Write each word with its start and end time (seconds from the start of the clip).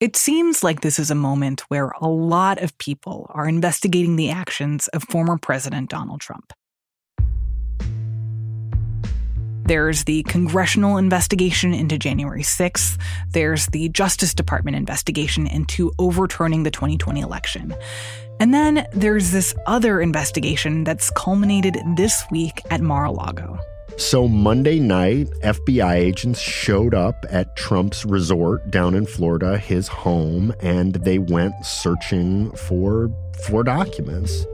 It 0.00 0.14
seems 0.14 0.62
like 0.62 0.82
this 0.82 1.00
is 1.00 1.10
a 1.10 1.16
moment 1.16 1.62
where 1.62 1.90
a 2.00 2.06
lot 2.06 2.62
of 2.62 2.78
people 2.78 3.26
are 3.30 3.48
investigating 3.48 4.14
the 4.14 4.30
actions 4.30 4.86
of 4.88 5.02
former 5.02 5.36
President 5.36 5.90
Donald 5.90 6.20
Trump. 6.20 6.52
There's 9.64 10.04
the 10.04 10.22
congressional 10.22 10.98
investigation 10.98 11.74
into 11.74 11.98
January 11.98 12.44
6th. 12.44 12.96
There's 13.32 13.66
the 13.66 13.88
Justice 13.88 14.34
Department 14.34 14.76
investigation 14.76 15.48
into 15.48 15.90
overturning 15.98 16.62
the 16.62 16.70
2020 16.70 17.20
election. 17.20 17.74
And 18.38 18.54
then 18.54 18.86
there's 18.92 19.32
this 19.32 19.52
other 19.66 20.00
investigation 20.00 20.84
that's 20.84 21.10
culminated 21.10 21.76
this 21.96 22.24
week 22.30 22.60
at 22.70 22.80
Mar 22.80 23.06
a 23.06 23.10
Lago. 23.10 23.58
So, 23.98 24.28
Monday 24.28 24.78
night, 24.78 25.26
FBI 25.42 25.94
agents 25.94 26.38
showed 26.38 26.94
up 26.94 27.26
at 27.30 27.56
Trump's 27.56 28.04
resort 28.04 28.70
down 28.70 28.94
in 28.94 29.06
Florida, 29.06 29.58
his 29.58 29.88
home, 29.88 30.54
and 30.60 30.94
they 30.94 31.18
went 31.18 31.52
searching 31.66 32.52
for, 32.52 33.10
for 33.44 33.64
documents. 33.64 34.46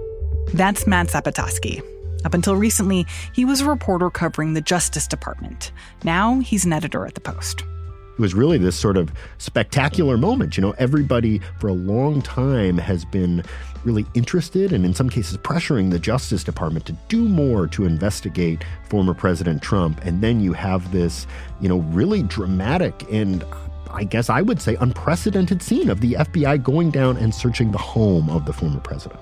That's 0.54 0.86
Matt 0.86 1.08
Zapotosky. 1.08 1.82
Up 2.24 2.32
until 2.32 2.56
recently, 2.56 3.04
he 3.34 3.44
was 3.44 3.60
a 3.60 3.66
reporter 3.66 4.08
covering 4.08 4.54
the 4.54 4.62
Justice 4.62 5.06
Department. 5.06 5.72
Now 6.04 6.40
he's 6.40 6.64
an 6.64 6.72
editor 6.72 7.06
at 7.06 7.14
the 7.14 7.20
Post. 7.20 7.64
It 8.14 8.20
was 8.20 8.32
really 8.32 8.58
this 8.58 8.76
sort 8.76 8.96
of 8.96 9.12
spectacular 9.38 10.16
moment. 10.16 10.56
You 10.56 10.62
know, 10.62 10.74
everybody 10.78 11.40
for 11.58 11.66
a 11.66 11.72
long 11.72 12.22
time 12.22 12.78
has 12.78 13.04
been 13.04 13.42
really 13.82 14.06
interested 14.14 14.72
and, 14.72 14.84
in 14.84 14.94
some 14.94 15.10
cases, 15.10 15.36
pressuring 15.38 15.90
the 15.90 15.98
Justice 15.98 16.44
Department 16.44 16.86
to 16.86 16.92
do 17.08 17.28
more 17.28 17.66
to 17.66 17.84
investigate 17.84 18.62
former 18.88 19.14
President 19.14 19.62
Trump. 19.62 20.00
And 20.04 20.22
then 20.22 20.40
you 20.40 20.52
have 20.52 20.92
this, 20.92 21.26
you 21.60 21.68
know, 21.68 21.78
really 21.78 22.22
dramatic 22.22 23.04
and 23.10 23.44
I 23.90 24.02
guess 24.02 24.28
I 24.28 24.42
would 24.42 24.60
say 24.60 24.76
unprecedented 24.80 25.62
scene 25.62 25.88
of 25.88 26.00
the 26.00 26.14
FBI 26.14 26.62
going 26.62 26.90
down 26.90 27.16
and 27.16 27.32
searching 27.32 27.70
the 27.70 27.78
home 27.78 28.28
of 28.28 28.44
the 28.44 28.52
former 28.52 28.80
president. 28.80 29.20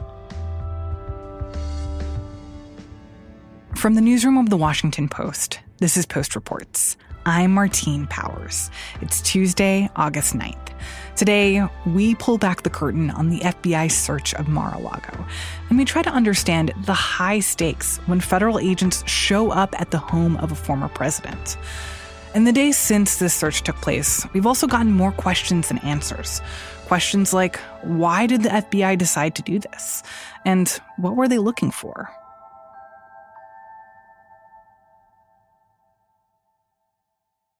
From 3.77 3.95
the 3.95 4.01
newsroom 4.01 4.39
of 4.39 4.49
the 4.49 4.57
Washington 4.57 5.09
Post, 5.09 5.61
this 5.79 5.97
is 5.97 6.07
Post 6.07 6.35
Reports. 6.35 6.97
I'm 7.25 7.53
Martine 7.53 8.09
Powers. 8.09 8.69
It's 9.01 9.21
Tuesday, 9.23 9.89
August 9.95 10.35
9th. 10.35 10.73
Today, 11.15 11.65
we 11.87 12.17
pull 12.17 12.37
back 12.37 12.63
the 12.63 12.71
curtain 12.71 13.11
on 13.11 13.31
the 13.31 13.39
FBI 13.39 13.93
search 13.93 14.35
of 14.35 14.49
Mar 14.49 14.75
a 14.75 14.81
Lago, 14.81 15.25
and 15.69 15.79
we 15.79 15.85
try 15.85 16.03
to 16.03 16.11
understand 16.11 16.73
the 16.85 16.95
high 16.95 17.39
stakes 17.39 17.99
when 18.07 18.19
federal 18.19 18.59
agents 18.59 19.09
show 19.09 19.53
up 19.53 19.81
at 19.81 19.93
the 19.93 19.99
home 19.99 20.37
of 20.39 20.51
a 20.51 20.57
former 20.57 20.89
president. 20.89 21.57
In 22.35 22.43
the 22.43 22.53
days 22.53 22.77
since 22.77 23.19
this 23.19 23.35
search 23.35 23.63
took 23.63 23.77
place, 23.77 24.27
we've 24.33 24.47
also 24.47 24.67
gotten 24.67 24.91
more 24.91 25.13
questions 25.13 25.69
than 25.69 25.79
answers. 25.79 26.43
Questions 26.87 27.33
like 27.33 27.59
why 27.83 28.27
did 28.27 28.43
the 28.43 28.49
FBI 28.49 28.99
decide 28.99 29.37
to 29.37 29.43
do 29.43 29.61
this? 29.61 30.03
And 30.45 30.69
what 30.97 31.15
were 31.15 31.29
they 31.29 31.39
looking 31.39 31.71
for? 31.71 32.11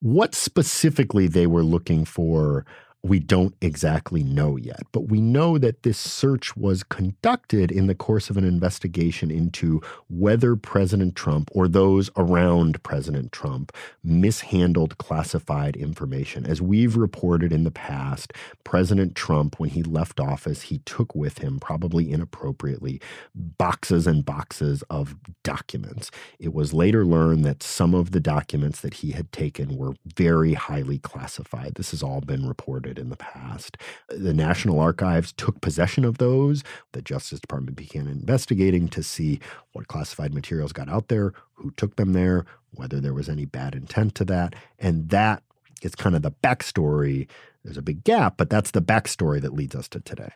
What 0.03 0.35
specifically 0.35 1.27
they 1.29 1.47
were 1.47 1.63
looking 1.63 2.03
for 2.03 2.65
we 3.05 3.19
don't 3.19 3.53
exactly 3.59 4.23
know 4.23 4.55
yet, 4.55 4.83
but 4.93 5.09
we 5.09 5.19
know 5.19 5.57
that 5.57 5.83
this 5.83 5.97
search 5.97 6.55
was 6.55 6.83
conducted 6.83 7.69
in 7.69 7.87
the 7.87 7.95
course 7.95 8.29
of 8.29 8.37
an 8.37 8.45
investigation 8.45 9.29
into 9.29 9.81
whether 10.09 10.55
President 10.55 11.13
Trump 11.13 11.49
or 11.53 11.67
those 11.67 12.09
around 12.15 12.81
President 12.81 13.33
Trump 13.33 13.73
mishandled 14.05 14.97
classified 14.99 15.75
information. 15.75 16.45
As 16.45 16.61
we've 16.61 16.95
reported 16.95 17.51
in 17.51 17.65
the 17.65 17.71
past, 17.71 18.31
President 18.63 19.15
Trump, 19.15 19.59
when 19.59 19.71
he 19.71 19.83
left 19.83 20.21
office, 20.21 20.61
he 20.63 20.77
took 20.79 21.13
with 21.13 21.39
him, 21.39 21.59
probably 21.59 22.09
inappropriately, 22.09 23.01
boxes 23.35 24.07
and 24.07 24.23
boxes 24.23 24.81
of 24.89 25.15
documents. 25.43 26.09
It 26.39 26.53
was 26.53 26.73
later 26.73 27.05
learned 27.05 27.43
that 27.43 27.63
some 27.63 27.93
of 27.93 28.11
the 28.11 28.21
documents 28.21 28.79
that 28.79 28.95
he 28.95 29.11
had 29.11 29.33
taken 29.33 29.75
were 29.75 29.95
very 30.05 30.53
highly 30.53 30.99
classified. 30.99 31.75
This 31.75 31.91
has 31.91 32.01
all 32.01 32.21
been 32.21 32.47
reported 32.47 32.92
in 32.97 33.09
the 33.09 33.17
past. 33.17 33.77
The 34.09 34.33
National 34.33 34.79
Archives 34.79 35.33
took 35.33 35.61
possession 35.61 36.05
of 36.05 36.17
those. 36.17 36.63
The 36.93 37.01
Justice 37.01 37.39
Department 37.39 37.77
began 37.77 38.07
investigating 38.07 38.87
to 38.89 39.03
see 39.03 39.39
what 39.73 39.87
classified 39.87 40.33
materials 40.33 40.73
got 40.73 40.89
out 40.89 41.07
there, 41.07 41.33
who 41.53 41.71
took 41.71 41.95
them 41.95 42.13
there, 42.13 42.45
whether 42.71 42.99
there 42.99 43.13
was 43.13 43.29
any 43.29 43.45
bad 43.45 43.75
intent 43.75 44.15
to 44.15 44.25
that. 44.25 44.55
And 44.79 45.09
that 45.09 45.43
is 45.81 45.95
kind 45.95 46.15
of 46.15 46.21
the 46.21 46.31
backstory. 46.31 47.27
There's 47.63 47.77
a 47.77 47.81
big 47.81 48.03
gap, 48.03 48.35
but 48.37 48.49
that's 48.49 48.71
the 48.71 48.81
backstory 48.81 49.41
that 49.41 49.53
leads 49.53 49.75
us 49.75 49.87
to 49.89 49.99
today. 49.99 50.31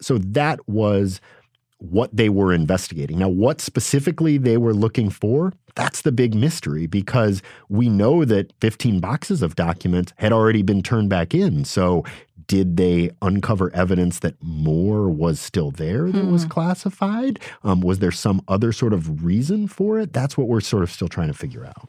So 0.00 0.18
that 0.18 0.68
was 0.68 1.20
what 1.80 2.14
they 2.14 2.28
were 2.28 2.52
investigating. 2.52 3.18
Now, 3.18 3.28
what 3.28 3.60
specifically 3.60 4.38
they 4.38 4.56
were 4.58 4.74
looking 4.74 5.10
for, 5.10 5.52
that's 5.74 6.02
the 6.02 6.12
big 6.12 6.34
mystery 6.34 6.86
because 6.86 7.42
we 7.68 7.88
know 7.88 8.24
that 8.24 8.52
15 8.60 9.00
boxes 9.00 9.42
of 9.42 9.56
documents 9.56 10.12
had 10.16 10.32
already 10.32 10.62
been 10.62 10.82
turned 10.82 11.08
back 11.08 11.34
in. 11.34 11.64
So, 11.64 12.04
did 12.46 12.76
they 12.76 13.10
uncover 13.22 13.72
evidence 13.74 14.18
that 14.20 14.34
more 14.42 15.08
was 15.08 15.38
still 15.38 15.70
there 15.70 16.10
that 16.10 16.24
hmm. 16.24 16.32
was 16.32 16.44
classified? 16.44 17.38
Um, 17.62 17.80
was 17.80 18.00
there 18.00 18.10
some 18.10 18.42
other 18.48 18.72
sort 18.72 18.92
of 18.92 19.24
reason 19.24 19.68
for 19.68 20.00
it? 20.00 20.12
That's 20.12 20.36
what 20.36 20.48
we're 20.48 20.60
sort 20.60 20.82
of 20.82 20.90
still 20.90 21.06
trying 21.06 21.28
to 21.28 21.34
figure 21.34 21.64
out. 21.64 21.88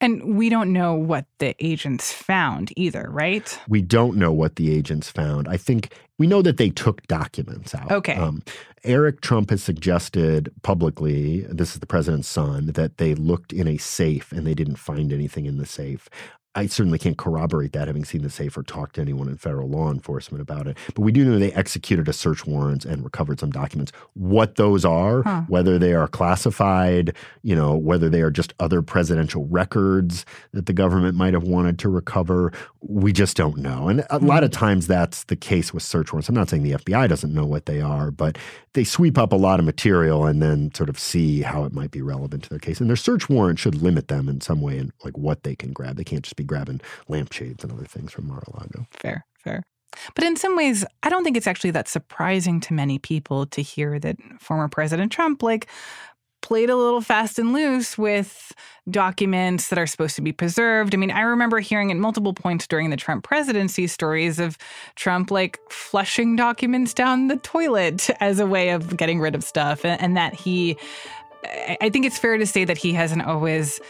And 0.00 0.36
we 0.36 0.48
don't 0.48 0.72
know 0.72 0.94
what 0.94 1.26
the 1.38 1.54
agents 1.58 2.12
found 2.12 2.72
either, 2.76 3.08
right? 3.10 3.58
We 3.68 3.82
don't 3.82 4.16
know 4.16 4.32
what 4.32 4.56
the 4.56 4.74
agents 4.74 5.10
found. 5.10 5.48
I 5.48 5.56
think 5.56 5.92
we 6.18 6.26
know 6.26 6.42
that 6.42 6.56
they 6.56 6.70
took 6.70 7.06
documents 7.06 7.74
out. 7.74 7.90
Okay. 7.90 8.14
Um, 8.14 8.42
Eric 8.84 9.20
Trump 9.20 9.50
has 9.50 9.62
suggested 9.62 10.52
publicly, 10.62 11.40
this 11.42 11.74
is 11.74 11.80
the 11.80 11.86
president's 11.86 12.28
son, 12.28 12.66
that 12.72 12.98
they 12.98 13.14
looked 13.14 13.52
in 13.52 13.66
a 13.66 13.76
safe 13.76 14.32
and 14.32 14.46
they 14.46 14.54
didn't 14.54 14.76
find 14.76 15.12
anything 15.12 15.46
in 15.46 15.58
the 15.58 15.66
safe. 15.66 16.08
I 16.58 16.66
certainly 16.66 16.98
can't 16.98 17.16
corroborate 17.16 17.72
that, 17.74 17.86
having 17.86 18.04
seen 18.04 18.22
the 18.22 18.30
safe 18.30 18.56
or 18.58 18.64
talked 18.64 18.96
to 18.96 19.00
anyone 19.00 19.28
in 19.28 19.36
federal 19.36 19.68
law 19.68 19.92
enforcement 19.92 20.42
about 20.42 20.66
it. 20.66 20.76
But 20.92 21.02
we 21.02 21.12
do 21.12 21.24
know 21.24 21.38
they 21.38 21.52
executed 21.52 22.08
a 22.08 22.12
search 22.12 22.46
warrant 22.46 22.84
and 22.84 23.04
recovered 23.04 23.38
some 23.38 23.52
documents. 23.52 23.92
What 24.14 24.56
those 24.56 24.84
are, 24.84 25.22
huh. 25.22 25.42
whether 25.46 25.78
they 25.78 25.94
are 25.94 26.08
classified, 26.08 27.14
you 27.44 27.54
know, 27.54 27.76
whether 27.76 28.08
they 28.08 28.22
are 28.22 28.32
just 28.32 28.54
other 28.58 28.82
presidential 28.82 29.46
records 29.46 30.26
that 30.52 30.66
the 30.66 30.72
government 30.72 31.16
might 31.16 31.32
have 31.32 31.44
wanted 31.44 31.78
to 31.78 31.88
recover, 31.88 32.52
we 32.80 33.12
just 33.12 33.36
don't 33.36 33.58
know. 33.58 33.88
And 33.88 34.00
a 34.00 34.04
mm-hmm. 34.04 34.26
lot 34.26 34.42
of 34.42 34.50
hmm. 34.50 34.58
times 34.58 34.88
that's 34.88 35.24
the 35.24 35.36
case 35.36 35.72
with 35.72 35.84
search 35.84 36.12
warrants. 36.12 36.28
I'm 36.28 36.34
not 36.34 36.48
saying 36.48 36.64
the 36.64 36.72
FBI 36.72 37.08
doesn't 37.08 37.32
know 37.32 37.46
what 37.46 37.66
they 37.66 37.80
are, 37.80 38.10
but 38.10 38.36
they 38.72 38.84
sweep 38.84 39.16
up 39.16 39.32
a 39.32 39.36
lot 39.36 39.60
of 39.60 39.64
material 39.64 40.26
and 40.26 40.42
then 40.42 40.74
sort 40.74 40.88
of 40.88 40.98
see 40.98 41.42
how 41.42 41.64
it 41.64 41.72
might 41.72 41.92
be 41.92 42.02
relevant 42.02 42.42
to 42.44 42.50
their 42.50 42.58
case. 42.58 42.80
And 42.80 42.88
their 42.88 42.96
search 42.96 43.28
warrant 43.28 43.60
should 43.60 43.76
limit 43.76 44.08
them 44.08 44.28
in 44.28 44.40
some 44.40 44.60
way 44.60 44.78
in 44.78 44.92
like 45.04 45.16
what 45.16 45.44
they 45.44 45.54
can 45.54 45.72
grab. 45.72 45.96
They 45.96 46.04
can't 46.04 46.24
just 46.24 46.36
be 46.36 46.44
grabbing 46.48 46.80
lampshades 47.06 47.62
and 47.62 47.72
other 47.72 47.84
things 47.84 48.12
from 48.12 48.26
Mar-a-Lago. 48.26 48.86
Fair, 48.90 49.24
fair. 49.44 49.62
But 50.14 50.24
in 50.24 50.36
some 50.36 50.56
ways, 50.56 50.84
I 51.02 51.08
don't 51.08 51.24
think 51.24 51.36
it's 51.36 51.46
actually 51.46 51.70
that 51.72 51.88
surprising 51.88 52.60
to 52.60 52.74
many 52.74 52.98
people 52.98 53.46
to 53.46 53.62
hear 53.62 53.98
that 54.00 54.16
former 54.40 54.68
President 54.68 55.12
Trump 55.12 55.42
like 55.42 55.68
played 56.40 56.70
a 56.70 56.76
little 56.76 57.00
fast 57.00 57.38
and 57.38 57.52
loose 57.52 57.98
with 57.98 58.52
documents 58.90 59.68
that 59.68 59.78
are 59.78 59.86
supposed 59.86 60.16
to 60.16 60.22
be 60.22 60.32
preserved. 60.32 60.94
I 60.94 60.96
mean, 60.96 61.10
I 61.10 61.22
remember 61.22 61.58
hearing 61.58 61.90
at 61.90 61.96
multiple 61.96 62.32
points 62.32 62.66
during 62.66 62.90
the 62.90 62.96
Trump 62.96 63.24
presidency 63.24 63.86
stories 63.86 64.38
of 64.38 64.56
Trump 64.94 65.30
like 65.30 65.58
flushing 65.70 66.36
documents 66.36 66.94
down 66.94 67.28
the 67.28 67.36
toilet 67.36 68.08
as 68.20 68.38
a 68.38 68.46
way 68.46 68.70
of 68.70 68.96
getting 68.96 69.20
rid 69.20 69.34
of 69.34 69.42
stuff 69.42 69.84
and, 69.84 70.00
and 70.00 70.16
that 70.16 70.34
he 70.34 70.76
I 71.80 71.88
think 71.90 72.04
it's 72.04 72.18
fair 72.18 72.36
to 72.36 72.46
say 72.46 72.64
that 72.64 72.76
he 72.76 72.92
hasn't 72.92 73.22
always 73.22 73.80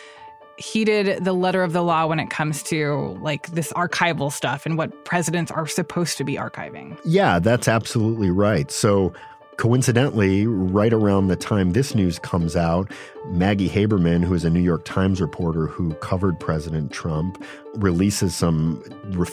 heeded 0.59 1.25
the 1.25 1.33
letter 1.33 1.63
of 1.63 1.73
the 1.73 1.83
law 1.83 2.07
when 2.07 2.19
it 2.21 2.31
comes 2.31 2.63
to 2.65 3.17
like 3.21 3.47
this 3.49 3.73
archival 3.75 4.31
stuff 4.31 4.67
and 4.67 4.77
what 4.77 5.05
presidents 5.05 5.51
are 5.51 5.67
supposed 5.67 6.19
to 6.19 6.25
be 6.25 6.35
archiving. 6.35 6.99
Yeah, 7.05 7.39
that's 7.39 7.69
absolutely 7.69 8.31
right. 8.31 8.71
So 8.71 9.13
Coincidentally, 9.59 10.47
right 10.47 10.93
around 10.93 11.27
the 11.27 11.35
time 11.35 11.73
this 11.73 11.93
news 11.93 12.21
comes 12.21 12.55
out, 12.55 12.93
Maggie 13.27 13.69
Haberman, 13.69 14.25
who 14.25 14.33
is 14.33 14.45
a 14.45 14.51
New 14.51 14.61
York 14.61 14.85
Times 14.85 15.21
reporter 15.21 15.67
who 15.67 15.95
covered 15.95 16.39
President 16.39 16.93
Trump, 16.93 17.43
releases 17.75 18.37
some 18.37 18.81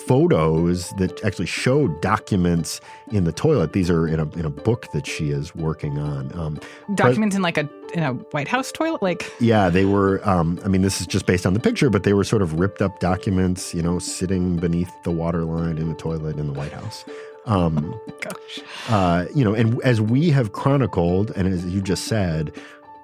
photos 0.08 0.90
that 0.98 1.24
actually 1.24 1.46
show 1.46 1.88
documents 2.00 2.82
in 3.12 3.26
the 3.26 3.32
toilet. 3.32 3.74
These 3.74 3.92
are 3.92 4.08
in 4.08 4.20
a 4.20 4.24
in 4.32 4.46
a 4.46 4.50
book 4.50 4.92
that 4.94 5.06
she 5.06 5.30
is 5.30 5.54
working 5.54 6.00
on. 6.00 6.34
Um, 6.40 6.60
documents 6.96 7.36
Pres- 7.36 7.38
in 7.38 7.42
like 7.44 7.60
a 7.60 7.70
in 7.94 8.02
a 8.02 8.14
White 8.32 8.48
House 8.48 8.72
toilet, 8.72 9.04
like 9.04 9.32
yeah, 9.40 9.70
they 9.70 9.86
were. 9.86 10.28
Um, 10.28 10.60
I 10.66 10.70
mean, 10.70 10.82
this 10.82 11.02
is 11.02 11.06
just 11.06 11.28
based 11.28 11.46
on 11.46 11.54
the 11.54 11.60
picture, 11.60 11.92
but 11.92 12.02
they 12.02 12.14
were 12.14 12.24
sort 12.24 12.42
of 12.42 12.60
ripped 12.60 12.82
up 12.82 13.00
documents, 13.00 13.76
you 13.76 13.84
know, 13.84 14.00
sitting 14.00 14.56
beneath 14.56 14.90
the 15.04 15.12
water 15.12 15.44
line 15.44 15.78
in 15.78 15.88
the 15.88 15.96
toilet 15.96 16.40
in 16.40 16.48
the 16.48 16.54
White 16.54 16.74
House. 16.74 17.06
Um, 17.46 18.00
Gosh. 18.22 18.60
Uh, 18.90 19.26
you 19.34 19.44
know, 19.44 19.54
and 19.54 19.82
as 19.84 20.02
we 20.02 20.30
have 20.30 20.52
chronicled, 20.52 21.32
and 21.36 21.48
as 21.48 21.66
you 21.66 21.82
just 21.82 22.06
said, 22.06 22.52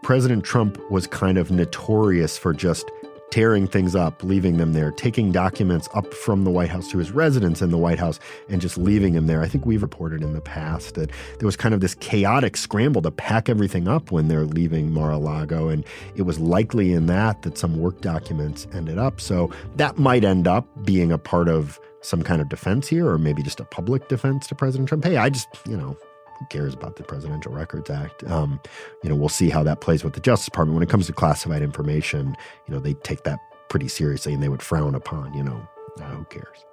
President 0.03 0.43
Trump 0.43 0.79
was 0.89 1.07
kind 1.07 1.37
of 1.37 1.51
notorious 1.51 2.37
for 2.37 2.53
just 2.53 2.89
tearing 3.31 3.65
things 3.65 3.95
up, 3.95 4.21
leaving 4.23 4.57
them 4.57 4.73
there, 4.73 4.91
taking 4.91 5.31
documents 5.31 5.87
up 5.93 6.13
from 6.13 6.43
the 6.43 6.51
White 6.51 6.69
House 6.69 6.91
to 6.91 6.97
his 6.97 7.11
residence 7.11 7.61
in 7.61 7.71
the 7.71 7.77
White 7.77 7.97
House 7.97 8.19
and 8.49 8.59
just 8.59 8.77
leaving 8.77 9.13
them 9.13 9.25
there. 9.25 9.41
I 9.41 9.47
think 9.47 9.65
we've 9.65 9.81
reported 9.81 10.21
in 10.21 10.33
the 10.33 10.41
past 10.41 10.95
that 10.95 11.09
there 11.39 11.45
was 11.45 11.55
kind 11.55 11.73
of 11.73 11.79
this 11.79 11.95
chaotic 11.95 12.57
scramble 12.57 13.01
to 13.03 13.11
pack 13.11 13.47
everything 13.47 13.87
up 13.87 14.11
when 14.11 14.27
they're 14.27 14.45
leaving 14.45 14.91
Mar-a-Lago. 14.91 15.69
And 15.69 15.85
it 16.15 16.23
was 16.23 16.39
likely 16.39 16.91
in 16.91 17.05
that 17.05 17.41
that 17.43 17.57
some 17.57 17.79
work 17.79 18.01
documents 18.01 18.67
ended 18.73 18.97
up. 18.97 19.21
So 19.21 19.49
that 19.77 19.97
might 19.97 20.25
end 20.25 20.45
up 20.45 20.67
being 20.85 21.11
a 21.11 21.17
part 21.17 21.47
of 21.47 21.79
some 22.01 22.23
kind 22.23 22.41
of 22.41 22.49
defense 22.49 22.87
here, 22.87 23.07
or 23.07 23.17
maybe 23.17 23.43
just 23.43 23.59
a 23.59 23.65
public 23.65 24.07
defense 24.07 24.47
to 24.47 24.55
President 24.55 24.89
Trump. 24.89 25.03
Hey, 25.03 25.17
I 25.17 25.29
just, 25.29 25.47
you 25.67 25.77
know, 25.77 25.95
who 26.39 26.45
cares 26.49 26.73
about 26.73 26.95
the 26.95 27.03
Presidential 27.03 27.51
Records 27.51 27.89
Act? 27.89 28.23
Um, 28.25 28.59
you 29.03 29.09
know, 29.09 29.15
we'll 29.15 29.29
see 29.29 29.49
how 29.49 29.63
that 29.63 29.81
plays 29.81 30.03
with 30.03 30.13
the 30.13 30.19
Justice 30.19 30.45
Department. 30.45 30.73
When 30.75 30.83
it 30.83 30.89
comes 30.89 31.05
to 31.07 31.13
classified 31.13 31.61
information, 31.61 32.35
you 32.67 32.73
know, 32.73 32.79
they 32.79 32.95
take 32.95 33.23
that 33.23 33.39
pretty 33.69 33.87
seriously 33.87 34.33
and 34.33 34.41
they 34.41 34.49
would 34.49 34.61
frown 34.61 34.95
upon, 34.95 35.33
you 35.33 35.43
know, 35.43 35.67
uh, 35.99 36.05
who 36.05 36.25
cares? 36.25 36.65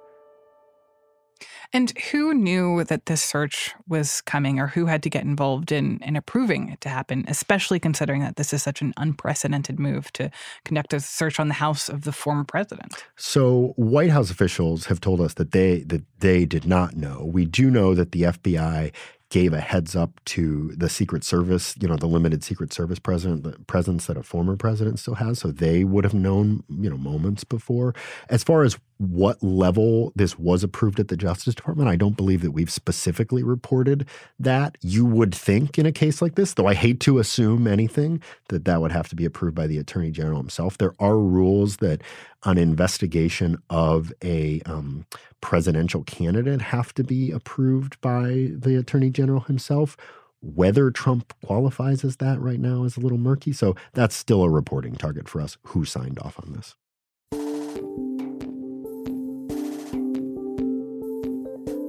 And 1.72 1.96
who 2.10 2.32
knew 2.32 2.82
that 2.84 3.06
this 3.06 3.22
search 3.22 3.74
was 3.86 4.22
coming 4.22 4.58
or 4.58 4.68
who 4.68 4.86
had 4.86 5.02
to 5.02 5.10
get 5.10 5.24
involved 5.24 5.70
in, 5.70 6.00
in 6.02 6.16
approving 6.16 6.70
it 6.70 6.80
to 6.80 6.88
happen, 6.88 7.24
especially 7.28 7.78
considering 7.78 8.22
that 8.22 8.36
this 8.36 8.54
is 8.54 8.62
such 8.62 8.80
an 8.80 8.94
unprecedented 8.96 9.78
move 9.78 10.10
to 10.14 10.30
conduct 10.64 10.94
a 10.94 11.00
search 11.00 11.38
on 11.38 11.48
the 11.48 11.54
house 11.54 11.90
of 11.90 12.02
the 12.02 12.12
former 12.12 12.44
president? 12.44 13.04
So 13.16 13.74
White 13.76 14.10
House 14.10 14.30
officials 14.30 14.86
have 14.86 15.00
told 15.00 15.20
us 15.20 15.34
that 15.34 15.52
they 15.52 15.80
that 15.82 16.04
they 16.20 16.46
did 16.46 16.66
not 16.66 16.96
know. 16.96 17.24
We 17.24 17.44
do 17.44 17.70
know 17.70 17.94
that 17.94 18.12
the 18.12 18.22
FBI 18.22 18.94
gave 19.30 19.52
a 19.52 19.60
heads 19.60 19.94
up 19.94 20.18
to 20.24 20.72
the 20.74 20.88
Secret 20.88 21.22
Service, 21.22 21.74
you 21.78 21.86
know, 21.86 21.96
the 21.96 22.06
limited 22.06 22.42
Secret 22.42 22.72
Service 22.72 22.98
presence 22.98 24.06
that 24.06 24.16
a 24.16 24.22
former 24.22 24.56
president 24.56 24.98
still 24.98 25.16
has. 25.16 25.40
So 25.40 25.50
they 25.50 25.84
would 25.84 26.04
have 26.04 26.14
known, 26.14 26.64
you 26.70 26.88
know, 26.88 26.96
moments 26.96 27.44
before. 27.44 27.94
As 28.30 28.42
far 28.42 28.62
as 28.62 28.78
what 28.98 29.42
level 29.42 30.12
this 30.16 30.38
was 30.38 30.62
approved 30.62 31.00
at 31.00 31.08
the 31.08 31.16
Justice 31.16 31.54
Department, 31.54 31.88
I 31.88 31.96
don't 31.96 32.16
believe 32.16 32.42
that 32.42 32.50
we've 32.50 32.70
specifically 32.70 33.42
reported 33.42 34.06
that. 34.38 34.76
You 34.82 35.04
would 35.04 35.34
think 35.34 35.78
in 35.78 35.86
a 35.86 35.92
case 35.92 36.20
like 36.20 36.34
this, 36.34 36.54
though 36.54 36.66
I 36.66 36.74
hate 36.74 37.00
to 37.00 37.18
assume 37.18 37.66
anything, 37.66 38.22
that 38.48 38.64
that 38.64 38.80
would 38.80 38.92
have 38.92 39.08
to 39.08 39.16
be 39.16 39.24
approved 39.24 39.54
by 39.54 39.66
the 39.66 39.78
Attorney 39.78 40.10
General 40.10 40.38
himself. 40.38 40.78
There 40.78 40.94
are 40.98 41.18
rules 41.18 41.78
that 41.78 42.02
an 42.44 42.58
investigation 42.58 43.58
of 43.70 44.12
a 44.22 44.60
um, 44.66 45.06
presidential 45.40 46.02
candidate 46.04 46.60
have 46.60 46.94
to 46.94 47.04
be 47.04 47.30
approved 47.30 48.00
by 48.00 48.50
the 48.52 48.76
attorney 48.78 49.10
general 49.10 49.40
himself. 49.40 49.96
Whether 50.40 50.90
Trump 50.90 51.34
qualifies 51.44 52.04
as 52.04 52.16
that 52.18 52.40
right 52.40 52.60
now 52.60 52.84
is 52.84 52.96
a 52.96 53.00
little 53.00 53.18
murky. 53.18 53.52
So 53.52 53.74
that's 53.92 54.14
still 54.14 54.44
a 54.44 54.50
reporting 54.50 54.94
target 54.94 55.28
for 55.28 55.40
us 55.40 55.56
who 55.64 55.84
signed 55.84 56.18
off 56.20 56.38
on 56.38 56.52
this. 56.52 56.76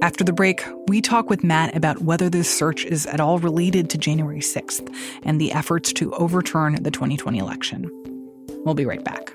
After 0.02 0.24
the 0.24 0.32
break, 0.32 0.64
we 0.88 1.02
talk 1.02 1.28
with 1.28 1.44
Matt 1.44 1.76
about 1.76 2.00
whether 2.00 2.30
this 2.30 2.48
search 2.48 2.86
is 2.86 3.04
at 3.04 3.20
all 3.20 3.38
related 3.38 3.90
to 3.90 3.98
January 3.98 4.40
6th 4.40 4.94
and 5.24 5.38
the 5.38 5.52
efforts 5.52 5.92
to 5.94 6.10
overturn 6.14 6.82
the 6.82 6.90
2020 6.90 7.38
election. 7.38 7.90
We'll 8.64 8.74
be 8.74 8.86
right 8.86 9.04
back. 9.04 9.34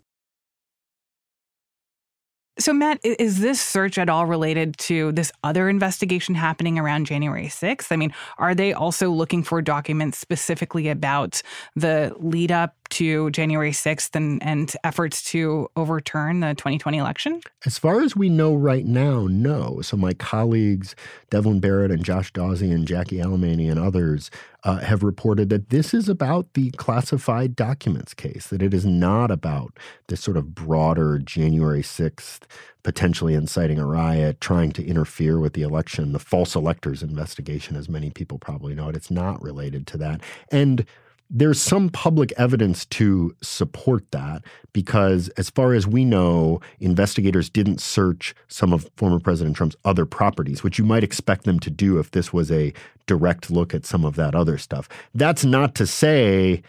So, 2.59 2.73
Matt, 2.73 2.99
is 3.03 3.39
this 3.39 3.61
search 3.61 3.97
at 3.97 4.09
all 4.09 4.25
related 4.25 4.77
to 4.79 5.13
this 5.13 5.31
other 5.43 5.69
investigation 5.69 6.35
happening 6.35 6.77
around 6.77 7.05
January 7.05 7.47
6th? 7.47 7.91
I 7.91 7.95
mean, 7.95 8.13
are 8.37 8.53
they 8.53 8.73
also 8.73 9.09
looking 9.09 9.41
for 9.41 9.61
documents 9.61 10.17
specifically 10.17 10.89
about 10.89 11.41
the 11.75 12.13
lead 12.19 12.51
up 12.51 12.75
to 12.91 13.29
January 13.31 13.71
6th 13.71 14.15
and, 14.15 14.41
and 14.43 14.73
efforts 14.83 15.23
to 15.31 15.67
overturn 15.75 16.39
the 16.39 16.53
2020 16.55 16.97
election? 16.97 17.41
As 17.65 17.77
far 17.77 18.01
as 18.01 18.15
we 18.15 18.29
know 18.29 18.53
right 18.53 18.85
now, 18.85 19.27
no. 19.27 19.81
So 19.81 19.97
my 19.97 20.13
colleagues, 20.13 20.95
Devlin 21.29 21.59
Barrett 21.59 21.91
and 21.91 22.03
Josh 22.03 22.31
Dawsey 22.31 22.71
and 22.71 22.87
Jackie 22.87 23.17
Alemany 23.17 23.69
and 23.69 23.79
others 23.79 24.29
uh, 24.63 24.77
have 24.77 25.03
reported 25.03 25.49
that 25.49 25.69
this 25.69 25.93
is 25.93 26.07
about 26.07 26.53
the 26.53 26.71
classified 26.71 27.55
documents 27.55 28.13
case, 28.13 28.47
that 28.47 28.61
it 28.61 28.73
is 28.73 28.85
not 28.85 29.31
about 29.31 29.77
this 30.07 30.21
sort 30.21 30.37
of 30.37 30.53
broader 30.53 31.17
January 31.17 31.81
6th 31.81 32.41
potentially 32.83 33.33
inciting 33.33 33.79
a 33.79 33.85
riot, 33.85 34.41
trying 34.41 34.71
to 34.71 34.85
interfere 34.85 35.39
with 35.39 35.53
the 35.53 35.61
election, 35.61 36.13
the 36.13 36.19
false 36.19 36.55
electors 36.55 37.03
investigation, 37.03 37.75
as 37.75 37.87
many 37.87 38.09
people 38.09 38.39
probably 38.39 38.73
know 38.73 38.89
it. 38.89 38.95
It's 38.95 39.11
not 39.11 39.41
related 39.41 39.85
to 39.87 39.97
that. 39.97 40.21
And 40.51 40.85
there's 41.33 41.61
some 41.61 41.89
public 41.89 42.33
evidence 42.33 42.85
to 42.87 43.33
support 43.41 44.03
that 44.11 44.43
because, 44.73 45.29
as 45.29 45.49
far 45.49 45.73
as 45.73 45.87
we 45.87 46.03
know, 46.03 46.59
investigators 46.81 47.49
didn't 47.49 47.79
search 47.79 48.35
some 48.49 48.73
of 48.73 48.89
former 48.97 49.19
President 49.19 49.55
Trump's 49.55 49.77
other 49.85 50.05
properties, 50.05 50.61
which 50.61 50.77
you 50.77 50.83
might 50.83 51.05
expect 51.05 51.45
them 51.45 51.57
to 51.61 51.69
do 51.69 51.99
if 51.99 52.11
this 52.11 52.33
was 52.33 52.51
a 52.51 52.73
direct 53.07 53.49
look 53.49 53.73
at 53.73 53.85
some 53.85 54.03
of 54.03 54.15
that 54.17 54.35
other 54.35 54.57
stuff. 54.57 54.89
That's 55.15 55.45
not 55.45 55.73
to 55.75 55.87
say 55.87 56.61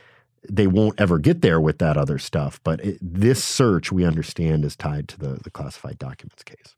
they 0.49 0.69
won't 0.69 1.01
ever 1.01 1.19
get 1.19 1.43
there 1.43 1.61
with 1.61 1.79
that 1.79 1.97
other 1.97 2.19
stuff, 2.19 2.61
but 2.63 2.81
it, 2.85 2.99
this 3.01 3.43
search 3.43 3.91
we 3.91 4.05
understand 4.05 4.65
is 4.65 4.77
tied 4.77 5.09
to 5.09 5.19
the, 5.19 5.41
the 5.43 5.51
classified 5.51 5.99
documents 5.99 6.45
case. 6.45 6.77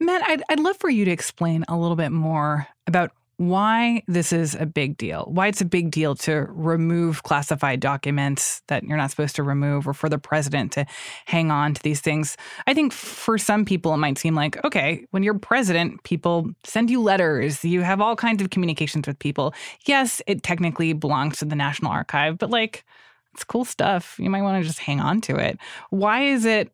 Matt, 0.00 0.22
I'd, 0.26 0.42
I'd 0.48 0.60
love 0.60 0.76
for 0.76 0.90
you 0.90 1.04
to 1.04 1.10
explain 1.10 1.64
a 1.68 1.76
little 1.76 1.96
bit 1.96 2.10
more 2.10 2.66
about 2.86 3.12
why 3.40 4.02
this 4.06 4.34
is 4.34 4.54
a 4.54 4.66
big 4.66 4.98
deal, 4.98 5.24
why 5.32 5.46
it's 5.46 5.62
a 5.62 5.64
big 5.64 5.90
deal 5.90 6.14
to 6.14 6.46
remove 6.50 7.22
classified 7.22 7.80
documents 7.80 8.60
that 8.66 8.84
you're 8.84 8.98
not 8.98 9.10
supposed 9.10 9.34
to 9.34 9.42
remove, 9.42 9.88
or 9.88 9.94
for 9.94 10.10
the 10.10 10.18
president 10.18 10.72
to 10.72 10.84
hang 11.24 11.50
on 11.50 11.72
to 11.72 11.82
these 11.82 12.02
things. 12.02 12.36
I 12.66 12.74
think 12.74 12.92
for 12.92 13.38
some 13.38 13.64
people, 13.64 13.94
it 13.94 13.96
might 13.96 14.18
seem 14.18 14.34
like, 14.34 14.62
okay, 14.62 15.06
when 15.12 15.22
you're 15.22 15.38
president, 15.38 16.02
people 16.02 16.50
send 16.64 16.90
you 16.90 17.00
letters, 17.00 17.64
you 17.64 17.80
have 17.80 18.02
all 18.02 18.14
kinds 18.14 18.42
of 18.42 18.50
communications 18.50 19.06
with 19.06 19.18
people. 19.18 19.54
Yes, 19.86 20.20
it 20.26 20.42
technically 20.42 20.92
belongs 20.92 21.38
to 21.38 21.46
the 21.46 21.56
National 21.56 21.92
Archive, 21.92 22.36
but 22.36 22.50
like, 22.50 22.84
it's 23.32 23.42
cool 23.42 23.64
stuff. 23.64 24.16
You 24.18 24.28
might 24.28 24.42
want 24.42 24.62
to 24.62 24.68
just 24.68 24.80
hang 24.80 25.00
on 25.00 25.22
to 25.22 25.36
it. 25.36 25.58
Why 25.88 26.24
is 26.24 26.44
it 26.44 26.70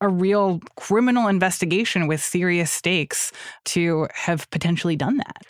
a 0.00 0.08
real 0.08 0.60
criminal 0.76 1.26
investigation 1.26 2.06
with 2.06 2.22
serious 2.22 2.70
stakes 2.70 3.32
to 3.64 4.06
have 4.14 4.48
potentially 4.50 4.94
done 4.94 5.16
that? 5.16 5.44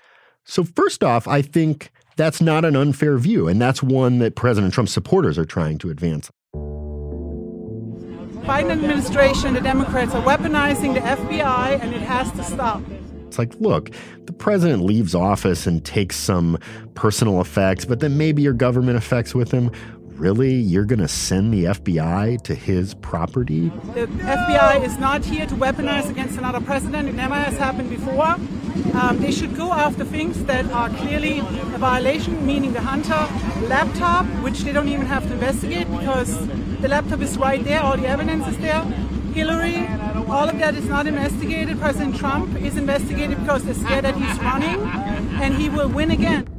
So, 0.48 0.62
first 0.62 1.02
off, 1.02 1.26
I 1.26 1.42
think 1.42 1.90
that's 2.14 2.40
not 2.40 2.64
an 2.64 2.76
unfair 2.76 3.18
view, 3.18 3.48
and 3.48 3.60
that's 3.60 3.82
one 3.82 4.20
that 4.20 4.36
President 4.36 4.72
Trump's 4.72 4.92
supporters 4.92 5.38
are 5.38 5.44
trying 5.44 5.76
to 5.78 5.90
advance. 5.90 6.30
Biden 8.44 8.70
administration, 8.70 9.54
the 9.54 9.60
Democrats 9.60 10.14
are 10.14 10.22
weaponizing 10.22 10.94
the 10.94 11.00
FBI, 11.00 11.80
and 11.82 11.92
it 11.92 12.00
has 12.00 12.30
to 12.32 12.44
stop. 12.44 12.80
It's 13.26 13.40
like, 13.40 13.54
look, 13.56 13.90
the 14.26 14.32
president 14.32 14.84
leaves 14.84 15.16
office 15.16 15.66
and 15.66 15.84
takes 15.84 16.14
some 16.14 16.58
personal 16.94 17.40
effects, 17.40 17.84
but 17.84 17.98
then 17.98 18.16
maybe 18.16 18.40
your 18.40 18.52
government 18.52 18.96
effects 18.96 19.34
with 19.34 19.50
him 19.50 19.72
really? 20.18 20.54
You're 20.54 20.84
going 20.84 21.00
to 21.00 21.08
send 21.08 21.52
the 21.52 21.64
FBI 21.64 22.42
to 22.42 22.54
his 22.54 22.94
property? 22.94 23.68
The 23.94 24.06
FBI 24.06 24.84
is 24.84 24.98
not 24.98 25.24
here 25.24 25.46
to 25.46 25.54
weaponize 25.54 26.10
against 26.10 26.38
another 26.38 26.60
president. 26.60 27.08
It 27.08 27.14
never 27.14 27.34
has 27.34 27.56
happened 27.56 27.90
before. 27.90 28.36
Um, 28.94 29.18
they 29.20 29.30
should 29.30 29.56
go 29.56 29.72
after 29.72 30.04
things 30.04 30.44
that 30.44 30.66
are 30.70 30.90
clearly 30.90 31.38
a 31.38 31.78
violation, 31.78 32.46
meaning 32.46 32.72
the 32.72 32.80
Hunter 32.80 33.28
laptop, 33.66 34.26
which 34.42 34.60
they 34.60 34.72
don't 34.72 34.88
even 34.88 35.06
have 35.06 35.26
to 35.26 35.32
investigate 35.32 35.90
because 35.90 36.46
the 36.80 36.88
laptop 36.88 37.20
is 37.20 37.36
right 37.38 37.62
there, 37.64 37.80
all 37.80 37.96
the 37.96 38.06
evidence 38.06 38.46
is 38.46 38.58
there. 38.58 38.82
Hillary, 39.32 39.86
all 40.28 40.48
of 40.48 40.58
that 40.58 40.74
is 40.74 40.86
not 40.86 41.06
investigated. 41.06 41.78
President 41.78 42.16
Trump 42.16 42.56
is 42.56 42.76
investigated 42.76 43.38
because 43.40 43.64
they're 43.64 43.74
scared 43.74 44.04
that 44.04 44.14
he's 44.16 44.38
running 44.40 44.80
and 45.42 45.54
he 45.54 45.68
will 45.68 45.88
win 45.88 46.10
again 46.10 46.55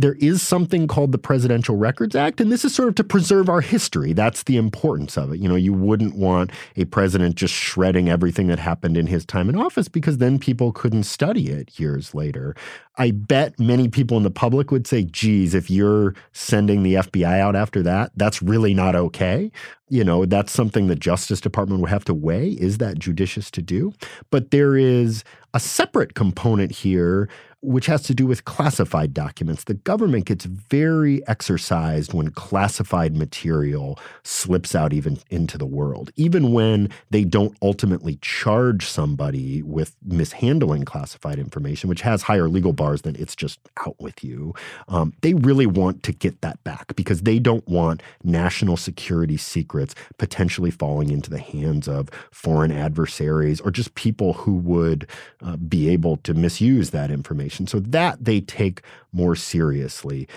there 0.00 0.14
is 0.14 0.40
something 0.40 0.86
called 0.86 1.12
the 1.12 1.18
Presidential 1.18 1.76
Records 1.76 2.16
Act, 2.16 2.40
and 2.40 2.50
this 2.50 2.64
is 2.64 2.74
sort 2.74 2.88
of 2.88 2.94
to 2.94 3.04
preserve 3.04 3.48
our 3.50 3.60
history. 3.60 4.12
That's 4.14 4.44
the 4.44 4.56
importance 4.56 5.18
of 5.18 5.32
it. 5.32 5.40
You 5.40 5.48
know, 5.48 5.56
you 5.56 5.74
wouldn't 5.74 6.14
want 6.16 6.50
a 6.76 6.86
president 6.86 7.34
just 7.34 7.52
shredding 7.52 8.08
everything 8.08 8.46
that 8.46 8.58
happened 8.58 8.96
in 8.96 9.06
his 9.06 9.26
time 9.26 9.50
in 9.50 9.56
office 9.56 9.88
because 9.88 10.18
then 10.18 10.38
people 10.38 10.72
couldn't 10.72 11.02
study 11.02 11.48
it 11.48 11.78
years 11.78 12.14
later. 12.14 12.56
I 12.96 13.10
bet 13.10 13.58
many 13.58 13.88
people 13.88 14.16
in 14.16 14.22
the 14.22 14.30
public 14.30 14.70
would 14.70 14.86
say, 14.86 15.04
geez, 15.04 15.54
if 15.54 15.70
you're 15.70 16.14
sending 16.32 16.82
the 16.82 16.94
FBI 16.94 17.38
out 17.38 17.56
after 17.56 17.82
that, 17.82 18.12
that's 18.16 18.42
really 18.42 18.74
not 18.74 18.94
okay. 18.94 19.52
You 19.88 20.04
know, 20.04 20.24
that's 20.24 20.52
something 20.52 20.86
the 20.86 20.96
Justice 20.96 21.40
Department 21.40 21.80
would 21.80 21.90
have 21.90 22.04
to 22.04 22.14
weigh. 22.14 22.50
Is 22.50 22.78
that 22.78 22.98
judicious 22.98 23.50
to 23.52 23.62
do? 23.62 23.92
But 24.30 24.50
there 24.50 24.76
is 24.76 25.24
a 25.52 25.60
separate 25.60 26.14
component 26.14 26.72
here 26.72 27.28
which 27.62 27.86
has 27.86 28.02
to 28.02 28.14
do 28.14 28.26
with 28.26 28.44
classified 28.44 29.12
documents. 29.12 29.64
The 29.64 29.74
government 29.74 30.24
gets 30.24 30.46
very 30.46 31.26
exercised 31.28 32.14
when 32.14 32.30
classified 32.30 33.16
material 33.16 33.98
slips 34.22 34.74
out 34.74 34.92
even 34.92 35.18
into 35.30 35.58
the 35.58 35.66
world, 35.66 36.10
even 36.16 36.52
when 36.52 36.88
they 37.10 37.24
don't 37.24 37.56
ultimately 37.60 38.18
charge 38.22 38.86
somebody 38.86 39.62
with 39.62 39.94
mishandling 40.02 40.84
classified 40.84 41.38
information, 41.38 41.88
which 41.88 42.00
has 42.00 42.22
higher 42.22 42.48
legal 42.48 42.72
bars 42.72 43.02
than 43.02 43.14
it's 43.16 43.36
just 43.36 43.60
out 43.86 43.96
with 44.00 44.24
you. 44.24 44.54
Um, 44.88 45.12
they 45.20 45.34
really 45.34 45.66
want 45.66 46.02
to 46.04 46.12
get 46.12 46.40
that 46.40 46.62
back 46.64 46.96
because 46.96 47.22
they 47.22 47.38
don't 47.38 47.66
want 47.68 48.02
national 48.24 48.78
security 48.78 49.36
secrets 49.36 49.94
potentially 50.16 50.70
falling 50.70 51.10
into 51.10 51.28
the 51.28 51.38
hands 51.38 51.88
of 51.88 52.08
foreign 52.30 52.72
adversaries 52.72 53.60
or 53.60 53.70
just 53.70 53.94
people 53.96 54.32
who 54.32 54.54
would 54.54 55.06
uh, 55.42 55.56
be 55.56 55.90
able 55.90 56.16
to 56.18 56.32
misuse 56.32 56.90
that 56.90 57.10
information 57.10 57.49
information. 57.50 57.66
So 57.66 57.80
that 57.90 58.24
they 58.24 58.40
take 58.40 58.82
more 59.12 59.36
seriously. 59.36 60.28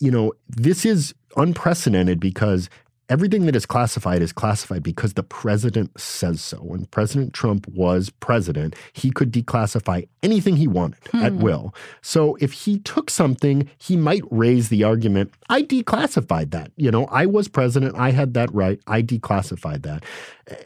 You 0.00 0.10
know, 0.10 0.32
this 0.48 0.84
is 0.84 1.14
unprecedented 1.36 2.20
because 2.20 2.68
everything 3.08 3.46
that 3.46 3.56
is 3.56 3.66
classified 3.66 4.22
is 4.22 4.32
classified 4.32 4.82
because 4.82 5.14
the 5.14 5.22
president 5.22 5.98
says 5.98 6.40
so. 6.40 6.58
When 6.58 6.86
President 6.86 7.32
Trump 7.32 7.66
was 7.68 8.10
president, 8.10 8.74
he 8.92 9.10
could 9.10 9.32
declassify 9.32 10.08
anything 10.22 10.56
he 10.56 10.66
wanted 10.66 10.98
hmm. 11.10 11.22
at 11.22 11.34
will. 11.34 11.74
So 12.02 12.36
if 12.40 12.52
he 12.52 12.78
took 12.80 13.10
something, 13.10 13.68
he 13.78 13.96
might 13.96 14.22
raise 14.30 14.68
the 14.68 14.84
argument, 14.84 15.32
I 15.48 15.62
declassified 15.62 16.50
that. 16.50 16.72
You 16.76 16.90
know, 16.90 17.06
I 17.06 17.26
was 17.26 17.48
president, 17.48 17.96
I 17.96 18.10
had 18.10 18.34
that 18.34 18.52
right, 18.52 18.80
I 18.86 19.02
declassified 19.02 19.82
that. 19.82 20.04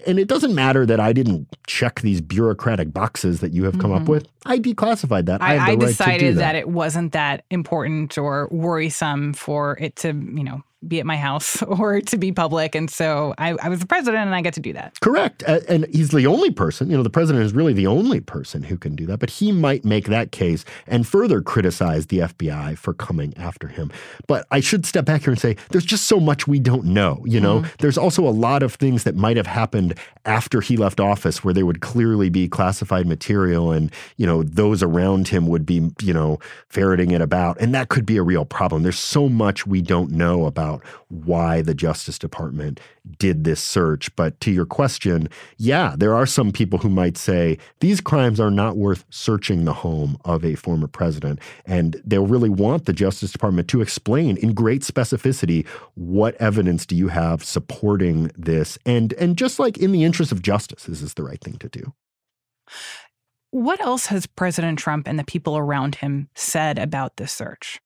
And 0.07 0.19
it 0.19 0.29
doesn't 0.29 0.55
matter 0.55 0.85
that 0.85 1.01
I 1.01 1.13
didn't 1.13 1.49
check 1.67 2.01
these 2.01 2.21
bureaucratic 2.21 2.93
boxes 2.93 3.41
that 3.41 3.53
you 3.53 3.65
have 3.65 3.79
come 3.79 3.91
mm-hmm. 3.93 4.03
up 4.03 4.09
with. 4.09 4.29
I 4.45 4.59
declassified 4.59 5.27
that. 5.27 5.43
I, 5.43 5.57
I, 5.57 5.65
I 5.71 5.77
decided 5.77 6.37
that. 6.37 6.41
that 6.41 6.55
it 6.55 6.69
wasn't 6.69 7.13
that 7.13 7.45
important 7.51 8.19
or 8.19 8.49
worrisome 8.51 9.33
for 9.33 9.79
it 9.79 9.97
to, 9.97 10.09
you 10.09 10.45
know, 10.45 10.63
be 10.87 10.99
at 10.99 11.07
my 11.07 11.17
house 11.17 11.63
or 11.65 12.01
to 12.01 12.17
be 12.17 12.33
public. 12.33 12.75
And 12.75 12.91
so 12.91 13.35
I, 13.39 13.51
I, 13.63 13.69
was 13.69 13.81
the 13.81 13.87
president 13.87 14.25
and 14.25 14.35
I 14.35 14.41
get 14.41 14.55
to 14.55 14.61
do 14.61 14.73
that. 14.73 14.99
Correct. 15.01 15.43
And 15.43 15.87
he's 15.87 16.11
the 16.11 16.27
only 16.27 16.51
person, 16.51 16.91
you 16.91 16.97
know, 16.97 17.03
the 17.03 17.11
president 17.11 17.45
is 17.45 17.53
really 17.53 17.73
the 17.73 17.87
only 17.87 18.21
person 18.21 18.63
who 18.63 18.77
can 18.77 18.97
do 18.97 19.07
that. 19.07 19.19
But 19.19 19.31
he 19.31 19.53
might 19.53 19.85
make 19.85 20.07
that 20.07 20.33
case 20.33 20.65
and 20.87 21.07
further 21.07 21.43
criticize 21.43 22.07
the 22.07 22.21
FBI 22.21 22.79
for 22.79 22.95
coming 22.95 23.37
after 23.37 23.69
him. 23.69 23.93
But 24.27 24.47
I 24.51 24.61
should 24.61 24.87
step 24.87 25.05
back 25.05 25.23
here 25.23 25.31
and 25.31 25.41
say 25.41 25.57
there's 25.71 25.85
just 25.85 26.07
so 26.07 26.19
much 26.19 26.47
we 26.47 26.59
don't 26.59 26.85
know. 26.85 27.23
You 27.27 27.41
know, 27.41 27.61
mm-hmm. 27.61 27.75
there's 27.81 27.99
also 27.99 28.27
a 28.27 28.31
lot 28.31 28.63
of 28.63 28.75
things 28.75 29.05
that 29.05 29.17
might 29.17 29.37
have 29.37 29.47
happened 29.47 29.99
after 30.25 30.61
he 30.61 30.77
left 30.77 31.01
office 31.01 31.45
where 31.45 31.53
there 31.53 31.67
would 31.67 31.81
clearly 31.81 32.31
be 32.31 32.49
classified 32.49 33.07
material 33.07 33.71
and, 33.71 33.93
you 34.17 34.27
know, 34.27 34.43
those 34.43 34.83
around 34.83 35.29
him 35.29 35.47
would 35.47 35.67
be, 35.67 35.91
you 36.01 36.15
know, 36.15 36.39
ferreting 36.69 37.11
it 37.11 37.21
about. 37.21 37.61
And 37.61 37.75
that 37.75 37.89
could 37.91 38.07
be 38.07 38.17
a 38.17 38.23
real 38.23 38.45
problem. 38.45 38.83
There's 38.83 38.99
so 38.99 39.29
much 39.29 39.67
we 39.67 39.83
don't 39.83 40.11
know 40.11 40.47
about 40.47 40.70
about 40.71 40.85
why 41.09 41.63
the 41.63 41.75
Justice 41.75 42.19
Department 42.19 42.81
did 43.19 43.45
this 43.45 43.63
search. 43.63 44.15
But 44.17 44.41
to 44.41 44.51
your 44.51 44.67
question, 44.67 45.29
yeah, 45.57 45.95
there 45.97 46.15
are 46.15 46.27
some 46.27 46.53
people 46.53 46.79
who 46.79 46.89
might 46.89 47.17
say 47.17 47.59
these 47.81 48.01
crimes 48.01 48.41
are 48.41 48.51
not 48.51 48.77
worth 48.77 49.05
searching 49.11 49.65
the 49.65 49.73
home 49.73 50.17
of 50.25 50.45
a 50.45 50.55
former 50.55 50.87
president. 50.87 51.41
And 51.67 52.01
they'll 52.05 52.27
really 52.27 52.51
want 52.51 52.85
the 52.85 52.93
Justice 52.93 53.33
Department 53.33 53.69
to 53.69 53.81
explain 53.81 54.37
in 54.37 54.55
great 54.55 54.83
specificity 54.83 55.67
what 55.95 56.35
evidence 56.37 56.87
do 56.87 56.97
you 56.97 57.09
have 57.09 57.45
supporting 57.45 58.31
this. 58.37 58.79
And, 58.87 59.13
and 59.15 59.37
just 59.37 59.59
like 59.59 59.79
in 59.79 59.93
the 59.93 60.05
interest 60.05 60.33
of 60.33 60.43
justice, 60.43 60.83
is 60.83 61.01
this 61.01 61.03
is 61.03 61.15
the 61.15 61.25
right 61.25 61.41
thing 61.41 61.59
to 61.59 61.69
do. 61.69 61.93
What 63.53 63.81
else 63.81 64.07
has 64.07 64.27
President 64.27 64.79
Trump 64.79 65.09
and 65.09 65.19
the 65.19 65.25
people 65.25 65.59
around 65.59 65.97
him 65.97 66.29
said 66.37 66.79
about 66.79 67.17
this 67.17 67.33
search? 67.33 67.81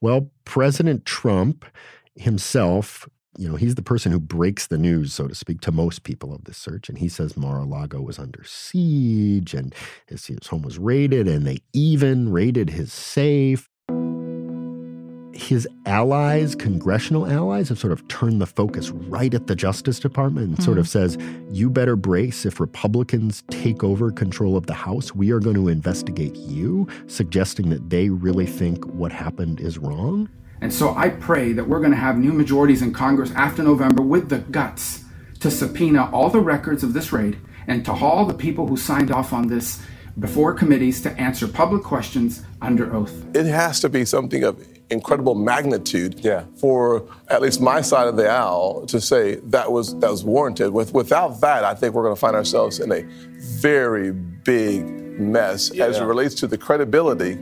Well, 0.00 0.30
President 0.44 1.04
Trump 1.04 1.64
himself, 2.18 3.08
you 3.36 3.48
know, 3.48 3.56
he's 3.56 3.76
the 3.76 3.82
person 3.82 4.10
who 4.10 4.18
breaks 4.18 4.66
the 4.66 4.78
news, 4.78 5.12
so 5.12 5.28
to 5.28 5.34
speak, 5.34 5.60
to 5.60 5.70
most 5.70 6.02
people 6.02 6.34
of 6.34 6.44
this 6.44 6.58
search. 6.58 6.88
And 6.88 6.98
he 6.98 7.08
says 7.08 7.36
Mar-a-Lago 7.36 8.00
was 8.00 8.18
under 8.18 8.42
siege 8.44 9.54
and 9.54 9.74
his, 10.08 10.26
his 10.26 10.46
home 10.48 10.62
was 10.62 10.78
raided, 10.78 11.28
and 11.28 11.46
they 11.46 11.58
even 11.72 12.32
raided 12.32 12.70
his 12.70 12.92
safe. 12.92 13.68
His 15.32 15.68
allies, 15.86 16.56
congressional 16.56 17.24
allies, 17.28 17.68
have 17.68 17.78
sort 17.78 17.92
of 17.92 18.06
turned 18.08 18.40
the 18.40 18.46
focus 18.46 18.90
right 18.90 19.32
at 19.32 19.46
the 19.46 19.54
Justice 19.54 20.00
Department 20.00 20.48
and 20.48 20.56
mm-hmm. 20.56 20.64
sort 20.64 20.78
of 20.78 20.86
hmm. 20.86 20.90
says, 20.90 21.16
you 21.52 21.70
better 21.70 21.94
brace 21.94 22.44
if 22.44 22.58
Republicans 22.58 23.44
take 23.48 23.84
over 23.84 24.10
control 24.10 24.56
of 24.56 24.66
the 24.66 24.74
House. 24.74 25.14
We 25.14 25.30
are 25.30 25.38
going 25.38 25.54
to 25.54 25.68
investigate 25.68 26.34
you, 26.34 26.88
suggesting 27.06 27.68
that 27.68 27.88
they 27.88 28.08
really 28.08 28.46
think 28.46 28.84
what 28.86 29.12
happened 29.12 29.60
is 29.60 29.78
wrong. 29.78 30.28
And 30.60 30.72
so 30.72 30.94
I 30.94 31.10
pray 31.10 31.52
that 31.52 31.68
we're 31.68 31.78
going 31.78 31.92
to 31.92 31.96
have 31.96 32.18
new 32.18 32.32
majorities 32.32 32.82
in 32.82 32.92
Congress 32.92 33.30
after 33.32 33.62
November 33.62 34.02
with 34.02 34.28
the 34.28 34.38
guts 34.38 35.04
to 35.40 35.50
subpoena 35.50 36.10
all 36.12 36.30
the 36.30 36.40
records 36.40 36.82
of 36.82 36.92
this 36.92 37.12
raid 37.12 37.38
and 37.66 37.84
to 37.84 37.94
haul 37.94 38.24
the 38.24 38.34
people 38.34 38.66
who 38.66 38.76
signed 38.76 39.10
off 39.10 39.32
on 39.32 39.48
this 39.48 39.80
before 40.18 40.52
committees 40.52 41.00
to 41.02 41.12
answer 41.12 41.46
public 41.46 41.82
questions 41.82 42.42
under 42.60 42.92
oath. 42.94 43.24
It 43.34 43.46
has 43.46 43.78
to 43.80 43.88
be 43.88 44.04
something 44.04 44.42
of 44.42 44.66
incredible 44.90 45.34
magnitude 45.34 46.18
yeah. 46.20 46.44
for 46.56 47.04
at 47.28 47.42
least 47.42 47.60
my 47.60 47.80
side 47.80 48.08
of 48.08 48.16
the 48.16 48.28
aisle 48.28 48.86
to 48.86 49.00
say 49.00 49.36
that 49.36 49.70
was 49.70 49.96
that 50.00 50.10
was 50.10 50.24
warranted. 50.24 50.72
With, 50.72 50.92
without 50.92 51.40
that, 51.42 51.62
I 51.62 51.74
think 51.74 51.94
we're 51.94 52.02
going 52.02 52.14
to 52.14 52.20
find 52.20 52.34
ourselves 52.34 52.80
in 52.80 52.90
a 52.90 53.02
very 53.60 54.12
big 54.12 54.84
mess 55.20 55.70
yeah. 55.72 55.84
as 55.86 55.98
it 55.98 56.04
relates 56.04 56.34
to 56.36 56.46
the 56.46 56.58
credibility 56.58 57.34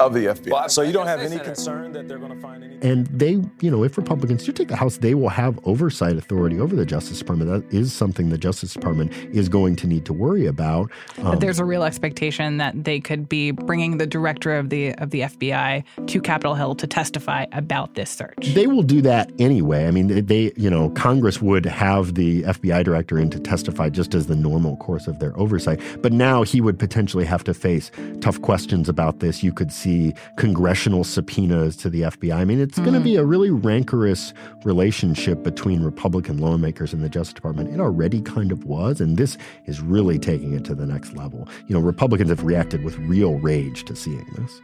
of 0.00 0.14
the 0.14 0.26
FBI. 0.26 0.50
Well, 0.50 0.68
so 0.68 0.82
you 0.82 0.92
don't 0.92 1.06
have 1.06 1.20
any 1.20 1.38
concern 1.38 1.92
that 1.92 2.08
they're 2.08 2.18
going 2.18 2.34
to 2.34 2.40
find 2.40 2.62
anything? 2.62 2.88
And 2.88 3.06
they, 3.06 3.42
you 3.60 3.70
know, 3.70 3.84
if 3.84 3.96
Republicans 3.96 4.44
do 4.44 4.52
take 4.52 4.68
the 4.68 4.76
House, 4.76 4.98
they 4.98 5.14
will 5.14 5.28
have 5.28 5.58
oversight 5.64 6.16
authority 6.16 6.60
over 6.60 6.76
the 6.76 6.86
Justice 6.86 7.18
Department. 7.18 7.50
That 7.50 7.76
is 7.76 7.92
something 7.92 8.28
the 8.28 8.38
Justice 8.38 8.74
Department 8.74 9.12
is 9.32 9.48
going 9.48 9.76
to 9.76 9.86
need 9.86 10.04
to 10.06 10.12
worry 10.12 10.46
about. 10.46 10.90
Um, 11.18 11.24
but 11.24 11.40
there's 11.40 11.58
a 11.58 11.64
real 11.64 11.84
expectation 11.84 12.58
that 12.58 12.84
they 12.84 13.00
could 13.00 13.28
be 13.28 13.50
bringing 13.50 13.98
the 13.98 14.06
director 14.06 14.56
of 14.56 14.70
the 14.70 14.94
of 14.94 15.10
the 15.10 15.22
FBI 15.22 15.84
to 16.06 16.20
Capitol 16.20 16.54
Hill 16.54 16.74
to 16.76 16.86
testify 16.86 17.46
about 17.52 17.94
this 17.94 18.10
search. 18.10 18.54
They 18.54 18.66
will 18.66 18.82
do 18.82 19.00
that 19.02 19.30
anyway. 19.38 19.86
I 19.86 19.90
mean, 19.90 20.26
they, 20.26 20.52
you 20.56 20.70
know, 20.70 20.90
Congress 20.90 21.42
would 21.42 21.66
have 21.66 22.14
the 22.14 22.42
FBI 22.42 22.84
director 22.84 23.18
in 23.18 23.30
to 23.30 23.40
testify 23.40 23.88
just 23.88 24.14
as 24.14 24.26
the 24.26 24.36
normal 24.36 24.76
course 24.76 25.06
of 25.06 25.18
their 25.18 25.36
oversight. 25.38 25.80
But 26.02 26.12
now 26.12 26.42
he 26.42 26.60
would 26.60 26.78
potentially 26.78 27.24
have 27.24 27.44
to 27.44 27.54
face 27.54 27.90
tough 28.20 28.40
questions 28.42 28.88
about 28.88 29.20
this. 29.20 29.42
You 29.42 29.52
could 29.52 29.72
see 29.72 29.87
congressional 30.36 31.04
subpoenas 31.04 31.76
to 31.76 31.90
the 31.90 32.02
FBI. 32.02 32.34
I 32.34 32.44
mean, 32.44 32.60
it's 32.60 32.78
mm. 32.78 32.84
going 32.84 32.94
to 32.94 33.00
be 33.00 33.16
a 33.16 33.24
really 33.24 33.50
rancorous 33.50 34.32
relationship 34.64 35.42
between 35.42 35.82
Republican 35.82 36.38
lawmakers 36.38 36.92
and 36.92 37.02
the 37.02 37.08
Justice 37.08 37.34
Department. 37.34 37.72
It 37.72 37.80
already 37.80 38.20
kind 38.20 38.52
of 38.52 38.64
was, 38.64 39.00
and 39.00 39.16
this 39.16 39.36
is 39.66 39.80
really 39.80 40.18
taking 40.18 40.54
it 40.54 40.64
to 40.66 40.74
the 40.74 40.86
next 40.86 41.14
level. 41.14 41.48
You 41.66 41.74
know, 41.74 41.80
Republicans 41.80 42.30
have 42.30 42.44
reacted 42.44 42.84
with 42.84 42.96
real 42.98 43.34
rage 43.34 43.84
to 43.84 43.96
seeing 43.96 44.26
this. 44.36 44.60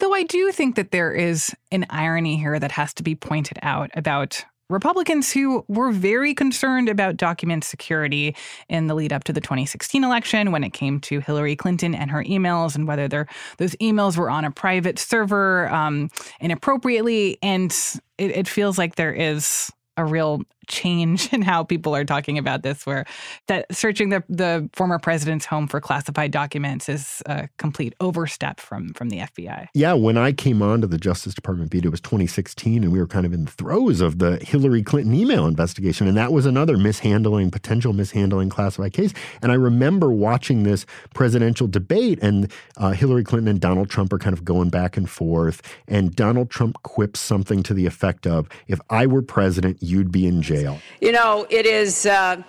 Though 0.00 0.14
I 0.14 0.24
do 0.24 0.52
think 0.52 0.76
that 0.76 0.90
there 0.90 1.12
is 1.12 1.54
an 1.72 1.86
irony 1.90 2.36
here 2.36 2.58
that 2.58 2.72
has 2.72 2.92
to 2.94 3.02
be 3.02 3.14
pointed 3.14 3.58
out 3.62 3.90
about 3.94 4.44
Republicans 4.70 5.30
who 5.30 5.64
were 5.68 5.92
very 5.92 6.34
concerned 6.34 6.88
about 6.88 7.16
document 7.16 7.64
security 7.64 8.34
in 8.68 8.86
the 8.86 8.94
lead 8.94 9.12
up 9.12 9.24
to 9.24 9.32
the 9.32 9.40
2016 9.40 10.02
election 10.02 10.52
when 10.52 10.64
it 10.64 10.72
came 10.72 11.00
to 11.00 11.20
Hillary 11.20 11.54
Clinton 11.54 11.94
and 11.94 12.10
her 12.10 12.24
emails 12.24 12.74
and 12.74 12.88
whether 12.88 13.26
those 13.58 13.76
emails 13.76 14.16
were 14.16 14.30
on 14.30 14.44
a 14.44 14.50
private 14.50 14.98
server 14.98 15.68
um, 15.68 16.10
inappropriately. 16.40 17.38
And 17.42 17.72
it, 18.18 18.30
it 18.30 18.48
feels 18.48 18.78
like 18.78 18.96
there 18.96 19.12
is 19.12 19.70
a 19.96 20.04
real 20.04 20.42
change 20.66 21.32
in 21.32 21.42
how 21.42 21.64
people 21.64 21.94
are 21.94 22.04
talking 22.04 22.38
about 22.38 22.62
this, 22.62 22.86
where 22.86 23.04
that 23.48 23.66
searching 23.74 24.10
the, 24.10 24.22
the 24.28 24.68
former 24.72 24.98
president's 24.98 25.46
home 25.46 25.66
for 25.66 25.80
classified 25.80 26.30
documents 26.30 26.88
is 26.88 27.22
a 27.26 27.48
complete 27.58 27.94
overstep 28.00 28.60
from, 28.60 28.92
from 28.94 29.10
the 29.10 29.18
FBI. 29.18 29.68
Yeah, 29.74 29.92
when 29.94 30.16
I 30.16 30.32
came 30.32 30.62
onto 30.62 30.86
the 30.86 30.98
Justice 30.98 31.34
Department 31.34 31.70
beat, 31.70 31.84
it 31.84 31.90
was 31.90 32.00
2016, 32.00 32.82
and 32.82 32.92
we 32.92 32.98
were 32.98 33.06
kind 33.06 33.26
of 33.26 33.32
in 33.32 33.44
the 33.44 33.50
throes 33.50 34.00
of 34.00 34.18
the 34.18 34.36
Hillary 34.38 34.82
Clinton 34.82 35.14
email 35.14 35.46
investigation. 35.46 36.06
And 36.06 36.16
that 36.16 36.32
was 36.32 36.46
another 36.46 36.76
mishandling, 36.76 37.50
potential 37.50 37.92
mishandling 37.92 38.50
classified 38.50 38.92
case. 38.92 39.12
And 39.42 39.52
I 39.52 39.56
remember 39.56 40.10
watching 40.10 40.62
this 40.62 40.86
presidential 41.14 41.66
debate, 41.66 42.18
and 42.22 42.50
uh, 42.76 42.90
Hillary 42.90 43.24
Clinton 43.24 43.48
and 43.48 43.60
Donald 43.60 43.90
Trump 43.90 44.12
are 44.12 44.18
kind 44.18 44.32
of 44.32 44.44
going 44.44 44.70
back 44.70 44.96
and 44.96 45.08
forth. 45.08 45.62
And 45.88 46.14
Donald 46.14 46.50
Trump 46.50 46.82
quips 46.82 47.20
something 47.20 47.62
to 47.64 47.74
the 47.74 47.86
effect 47.86 48.26
of, 48.26 48.48
if 48.68 48.80
I 48.90 49.06
were 49.06 49.22
president, 49.22 49.82
you'd 49.82 50.12
be 50.12 50.26
in 50.26 50.42
jail. 50.42 50.53
You 51.00 51.12
know, 51.12 51.46
it 51.50 51.66
is, 51.66 52.06
uh, 52.06 52.42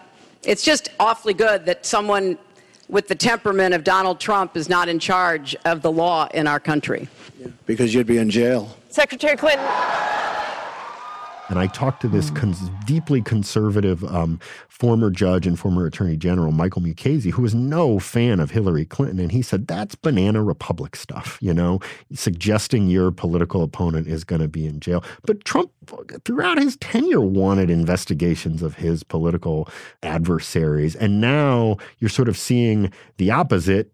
it's 0.43 0.63
just 0.63 0.89
awfully 0.99 1.33
good 1.33 1.65
that 1.65 1.85
someone 1.85 2.37
with 2.87 3.07
the 3.07 3.15
temperament 3.15 3.73
of 3.73 3.83
Donald 3.83 4.19
Trump 4.19 4.55
is 4.55 4.69
not 4.69 4.87
in 4.87 4.99
charge 4.99 5.55
of 5.65 5.81
the 5.81 5.91
law 5.91 6.27
in 6.33 6.47
our 6.47 6.59
country. 6.59 7.07
Yeah, 7.39 7.47
because 7.65 7.93
you'd 7.93 8.07
be 8.07 8.17
in 8.17 8.29
jail. 8.29 8.77
Secretary 8.89 9.35
Clinton. 9.35 9.65
And 11.47 11.59
I 11.59 11.67
talked 11.67 12.01
to 12.01 12.07
this 12.07 12.31
cons- 12.31 12.69
deeply 12.85 13.21
conservative 13.21 14.03
um, 14.05 14.39
former 14.67 15.09
judge 15.09 15.45
and 15.45 15.59
former 15.59 15.85
attorney 15.85 16.17
general, 16.17 16.51
Michael 16.51 16.81
Mukasey, 16.81 17.31
who 17.31 17.41
was 17.41 17.53
no 17.53 17.99
fan 17.99 18.39
of 18.39 18.51
Hillary 18.51 18.85
Clinton. 18.85 19.19
And 19.19 19.31
he 19.31 19.41
said, 19.41 19.67
that's 19.67 19.95
banana 19.95 20.43
republic 20.43 20.95
stuff, 20.95 21.37
you 21.41 21.53
know, 21.53 21.79
suggesting 22.13 22.87
your 22.87 23.11
political 23.11 23.63
opponent 23.63 24.07
is 24.07 24.23
going 24.23 24.41
to 24.41 24.47
be 24.47 24.65
in 24.65 24.79
jail. 24.79 25.03
But 25.25 25.45
Trump, 25.45 25.71
throughout 26.25 26.57
his 26.57 26.77
tenure, 26.77 27.21
wanted 27.21 27.69
investigations 27.69 28.61
of 28.61 28.75
his 28.75 29.03
political 29.03 29.69
adversaries. 30.03 30.95
And 30.95 31.21
now 31.21 31.77
you're 31.99 32.09
sort 32.09 32.27
of 32.27 32.37
seeing 32.37 32.91
the 33.17 33.31
opposite 33.31 33.91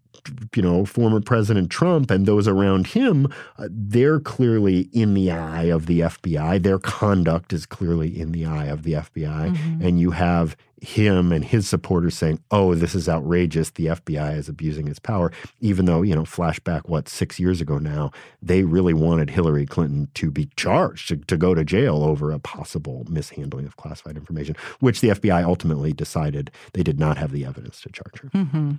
you 0.55 0.61
know, 0.61 0.85
former 0.85 1.19
President 1.21 1.69
Trump 1.69 2.11
and 2.11 2.25
those 2.25 2.47
around 2.47 2.87
him, 2.87 3.27
uh, 3.57 3.67
they're 3.69 4.19
clearly 4.19 4.89
in 4.93 5.13
the 5.13 5.31
eye 5.31 5.63
of 5.63 5.85
the 5.85 6.01
FBI. 6.01 6.61
Their 6.61 6.79
conduct 6.79 7.53
is 7.53 7.65
clearly 7.65 8.19
in 8.19 8.31
the 8.31 8.45
eye 8.45 8.65
of 8.65 8.83
the 8.83 8.93
FBI. 8.93 9.55
Mm-hmm. 9.55 9.85
And 9.85 9.99
you 9.99 10.11
have 10.11 10.55
him 10.81 11.31
and 11.31 11.45
his 11.45 11.67
supporters 11.67 12.17
saying, 12.17 12.41
oh, 12.49 12.73
this 12.73 12.95
is 12.95 13.07
outrageous. 13.07 13.69
The 13.69 13.87
FBI 13.87 14.35
is 14.35 14.49
abusing 14.49 14.87
its 14.87 14.97
power. 14.97 15.31
Even 15.59 15.85
though, 15.85 16.01
you 16.01 16.15
know, 16.15 16.23
flashback, 16.23 16.89
what, 16.89 17.07
six 17.07 17.39
years 17.39 17.61
ago 17.61 17.77
now, 17.77 18.11
they 18.41 18.63
really 18.63 18.93
wanted 18.93 19.29
Hillary 19.29 19.67
Clinton 19.67 20.09
to 20.15 20.31
be 20.31 20.49
charged, 20.55 21.09
to, 21.09 21.17
to 21.17 21.37
go 21.37 21.53
to 21.53 21.63
jail 21.63 22.03
over 22.03 22.31
a 22.31 22.39
possible 22.39 23.05
mishandling 23.07 23.67
of 23.67 23.77
classified 23.77 24.17
information, 24.17 24.55
which 24.79 25.01
the 25.01 25.09
FBI 25.09 25.43
ultimately 25.43 25.93
decided 25.93 26.49
they 26.73 26.83
did 26.83 26.99
not 26.99 27.17
have 27.17 27.31
the 27.31 27.45
evidence 27.45 27.79
to 27.81 27.89
charge 27.89 28.19
her. 28.21 28.29
Mm-hmm. 28.29 28.71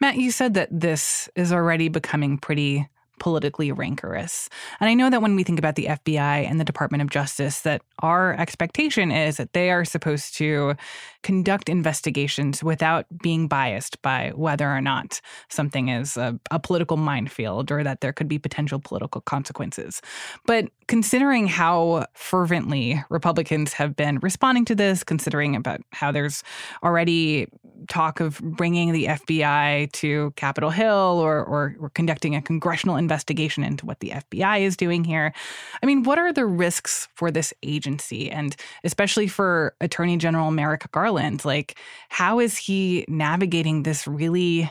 Matt, 0.00 0.16
you 0.16 0.30
said 0.30 0.54
that 0.54 0.68
this 0.70 1.28
is 1.34 1.52
already 1.52 1.88
becoming 1.88 2.38
pretty 2.38 2.88
politically 3.18 3.72
rancorous. 3.72 4.48
And 4.80 4.88
I 4.88 4.94
know 4.94 5.10
that 5.10 5.22
when 5.22 5.36
we 5.36 5.44
think 5.44 5.58
about 5.58 5.74
the 5.74 5.86
FBI 5.86 6.48
and 6.48 6.58
the 6.58 6.64
Department 6.64 7.02
of 7.02 7.10
Justice, 7.10 7.60
that 7.60 7.82
our 8.00 8.34
expectation 8.34 9.10
is 9.10 9.36
that 9.36 9.52
they 9.52 9.70
are 9.70 9.84
supposed 9.84 10.36
to 10.36 10.74
conduct 11.22 11.68
investigations 11.68 12.62
without 12.62 13.06
being 13.22 13.48
biased 13.48 14.00
by 14.02 14.32
whether 14.34 14.68
or 14.68 14.80
not 14.80 15.20
something 15.48 15.88
is 15.88 16.16
a, 16.16 16.38
a 16.50 16.58
political 16.58 16.96
minefield 16.96 17.70
or 17.70 17.82
that 17.82 18.00
there 18.00 18.12
could 18.12 18.28
be 18.28 18.38
potential 18.38 18.78
political 18.78 19.20
consequences. 19.20 20.00
But 20.46 20.68
considering 20.86 21.46
how 21.46 22.06
fervently 22.14 23.02
Republicans 23.10 23.72
have 23.74 23.96
been 23.96 24.18
responding 24.20 24.64
to 24.66 24.74
this, 24.74 25.02
considering 25.02 25.56
about 25.56 25.80
how 25.92 26.12
there's 26.12 26.42
already 26.82 27.48
talk 27.88 28.20
of 28.20 28.40
bringing 28.40 28.92
the 28.92 29.06
FBI 29.06 29.92
to 29.92 30.32
Capitol 30.36 30.70
Hill 30.70 31.20
or, 31.20 31.44
or, 31.44 31.76
or 31.80 31.90
conducting 31.90 32.34
a 32.34 32.42
congressional 32.42 32.96
investigation 32.96 33.62
into 33.62 33.86
what 33.86 34.00
the 34.00 34.10
FBI 34.10 34.60
is 34.60 34.76
doing 34.76 35.04
here. 35.04 35.32
I 35.82 35.86
mean, 35.86 36.02
what 36.02 36.18
are 36.18 36.32
the 36.32 36.46
risks 36.46 37.08
for 37.14 37.30
this 37.30 37.54
agency 37.62 38.30
and 38.30 38.56
especially 38.84 39.28
for 39.28 39.74
Attorney 39.80 40.16
General 40.16 40.50
Merrick 40.50 40.90
Garland? 40.92 41.44
Like, 41.44 41.78
how 42.08 42.40
is 42.40 42.56
he 42.56 43.04
navigating 43.08 43.82
this 43.82 44.06
really 44.06 44.70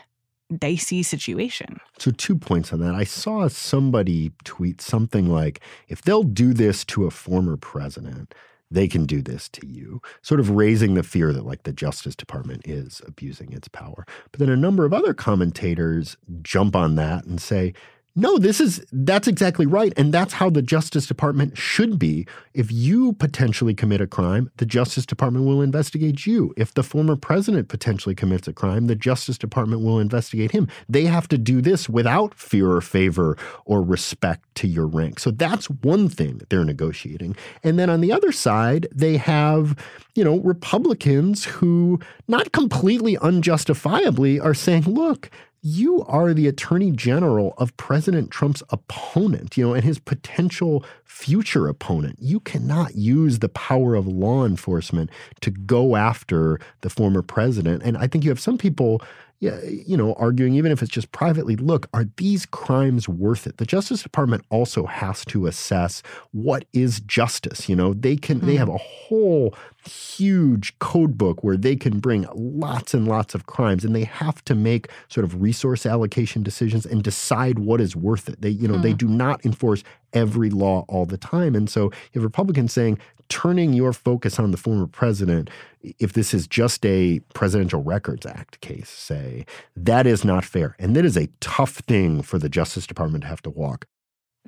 dicey 0.55 1.03
situation. 1.03 1.79
So, 1.97 2.11
two 2.11 2.37
points 2.37 2.71
on 2.71 2.79
that. 2.79 2.95
I 2.95 3.03
saw 3.03 3.47
somebody 3.47 4.31
tweet 4.43 4.81
something 4.81 5.27
like 5.27 5.59
if 5.87 6.01
they'll 6.01 6.23
do 6.23 6.53
this 6.53 6.85
to 6.85 7.05
a 7.05 7.11
former 7.11 7.57
president, 7.57 8.33
they 8.69 8.87
can 8.87 9.05
do 9.05 9.21
this 9.21 9.49
to 9.49 9.65
you, 9.65 10.01
sort 10.21 10.39
of 10.39 10.49
raising 10.51 10.93
the 10.93 11.03
fear 11.03 11.31
that 11.33 11.45
like 11.45 11.63
the 11.63 11.73
Justice 11.73 12.15
Department 12.15 12.67
is 12.67 13.01
abusing 13.05 13.53
its 13.53 13.67
power. 13.67 14.05
But 14.31 14.39
then 14.39 14.49
a 14.49 14.57
number 14.57 14.85
of 14.85 14.93
other 14.93 15.13
commentators 15.13 16.17
jump 16.41 16.75
on 16.75 16.95
that 16.95 17.25
and 17.25 17.39
say, 17.41 17.73
no, 18.17 18.39
this 18.39 18.59
is 18.59 18.83
that's 18.91 19.27
exactly 19.27 19.67
right. 19.67 19.93
And 19.95 20.11
that's 20.11 20.33
how 20.33 20.49
the 20.49 20.63
Justice 20.63 21.05
Department 21.05 21.55
should 21.55 21.99
be. 21.99 22.25
If 22.55 22.71
you 22.71 23.13
potentially 23.13 23.75
commit 23.75 24.01
a 24.01 24.07
crime, 24.07 24.49
the 24.57 24.65
Justice 24.65 25.05
Department 25.05 25.45
will 25.45 25.61
investigate 25.61 26.25
you. 26.25 26.51
If 26.57 26.73
the 26.73 26.81
former 26.81 27.15
president 27.15 27.67
potentially 27.69 28.15
commits 28.15 28.47
a 28.47 28.53
crime, 28.53 28.87
the 28.87 28.95
Justice 28.95 29.37
Department 29.37 29.83
will 29.83 29.99
investigate 29.99 30.49
him. 30.49 30.67
They 30.89 31.05
have 31.05 31.27
to 31.27 31.37
do 31.37 31.61
this 31.61 31.87
without 31.87 32.33
fear 32.33 32.71
or 32.71 32.81
favor 32.81 33.37
or 33.65 33.83
respect 33.83 34.43
to 34.55 34.67
your 34.67 34.87
rank. 34.87 35.19
So 35.19 35.29
that's 35.29 35.69
one 35.69 36.09
thing 36.09 36.41
they're 36.49 36.65
negotiating. 36.65 37.35
And 37.63 37.77
then 37.77 37.91
on 37.91 38.01
the 38.01 38.11
other 38.11 38.31
side, 38.31 38.87
they 38.91 39.17
have, 39.17 39.77
you 40.15 40.23
know, 40.23 40.39
Republicans 40.39 41.45
who 41.45 41.99
not 42.27 42.51
completely 42.51 43.15
unjustifiably 43.21 44.39
are 44.39 44.55
saying, 44.55 44.83
look, 44.85 45.29
you 45.61 46.03
are 46.05 46.33
the 46.33 46.47
attorney 46.47 46.91
general 46.91 47.53
of 47.57 47.75
President 47.77 48.31
Trump's 48.31 48.63
opponent, 48.69 49.57
you 49.57 49.67
know, 49.67 49.73
and 49.73 49.83
his 49.83 49.99
potential 49.99 50.85
future 51.03 51.67
opponent. 51.67 52.17
You 52.19 52.39
cannot 52.39 52.95
use 52.95 53.39
the 53.39 53.49
power 53.49 53.95
of 53.95 54.07
law 54.07 54.45
enforcement 54.45 55.09
to 55.41 55.51
go 55.51 55.95
after 55.95 56.59
the 56.81 56.89
former 56.89 57.21
president. 57.21 57.83
And 57.83 57.97
I 57.97 58.07
think 58.07 58.23
you 58.23 58.29
have 58.29 58.39
some 58.39 58.57
people 58.57 59.01
yeah, 59.39 59.59
you 59.63 59.95
know, 59.95 60.13
arguing 60.13 60.55
even 60.55 60.71
if 60.71 60.81
it's 60.81 60.91
just 60.91 61.11
privately, 61.11 61.55
look, 61.55 61.87
are 61.93 62.05
these 62.17 62.47
crimes 62.47 63.07
worth 63.07 63.45
it? 63.45 63.57
The 63.57 63.67
Justice 63.67 64.01
Department 64.01 64.43
also 64.49 64.87
has 64.87 65.23
to 65.25 65.45
assess 65.45 66.01
what 66.31 66.65
is 66.73 67.01
justice. 67.01 67.69
You 67.69 67.75
know, 67.75 67.93
they 67.93 68.15
can 68.15 68.37
mm-hmm. 68.37 68.47
they 68.47 68.55
have 68.55 68.69
a 68.69 68.77
whole 68.77 69.53
huge 69.87 70.77
code 70.79 71.19
book 71.19 71.43
where 71.43 71.55
they 71.55 71.75
can 71.75 71.99
bring 71.99 72.25
lots 72.33 72.95
and 72.95 73.07
lots 73.07 73.35
of 73.35 73.45
crimes 73.45 73.85
and 73.85 73.95
they 73.95 74.05
have 74.05 74.43
to 74.45 74.55
make 74.55 74.89
sort 75.07 75.23
of 75.23 75.39
resource 75.39 75.85
allocation 75.85 76.41
decisions 76.41 76.85
and 76.85 77.03
decide 77.03 77.59
what 77.59 77.79
is 77.79 77.95
worth 77.95 78.27
it. 78.27 78.41
They, 78.41 78.49
you 78.49 78.67
know, 78.67 78.75
mm. 78.75 78.81
they 78.81 78.93
do 78.93 79.07
not 79.07 79.45
enforce 79.45 79.83
every 80.13 80.49
law 80.49 80.83
all 80.87 81.05
the 81.05 81.17
time. 81.17 81.53
And 81.53 81.69
so 81.69 81.83
you 81.83 82.21
have 82.21 82.23
Republicans 82.23 82.73
saying 82.73 82.97
turning 83.29 83.73
your 83.73 83.93
focus 83.93 84.39
on 84.39 84.51
the 84.51 84.57
former 84.57 84.87
president, 84.87 85.49
if 85.81 86.13
this 86.13 86.33
is 86.33 86.47
just 86.47 86.85
a 86.85 87.19
Presidential 87.33 87.83
Records 87.83 88.25
Act 88.25 88.59
case, 88.61 88.89
say, 88.89 89.45
that 89.75 90.07
is 90.07 90.23
not 90.23 90.45
fair. 90.45 90.75
And 90.79 90.95
that 90.95 91.05
is 91.05 91.17
a 91.17 91.29
tough 91.39 91.75
thing 91.75 92.21
for 92.21 92.37
the 92.39 92.49
Justice 92.49 92.87
Department 92.87 93.23
to 93.23 93.27
have 93.27 93.41
to 93.43 93.49
walk. 93.49 93.85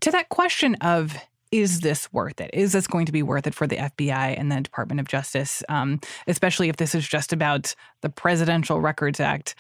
To 0.02 0.12
that 0.12 0.30
question 0.30 0.76
of 0.76 1.16
is 1.52 1.80
this 1.80 2.12
worth 2.14 2.40
it? 2.40 2.52
Is 2.54 2.74
this 2.74 2.88
going 2.88 3.08
to 3.08 3.12
be 3.12 3.24
worth 3.24 3.48
it 3.48 3.56
for 3.56 3.66
the 3.66 3.78
FBI 3.78 4.40
and 4.40 4.52
the 4.52 4.62
Department 4.62 5.00
of 5.00 5.08
Justice, 5.08 5.64
um, 5.68 6.00
especially 6.28 6.70
if 6.70 6.78
this 6.78 6.94
is 6.94 7.08
just 7.08 7.34
about 7.34 7.74
the 8.02 8.10
Presidential 8.10 8.80
Records 8.80 9.20
Act? 9.20 9.56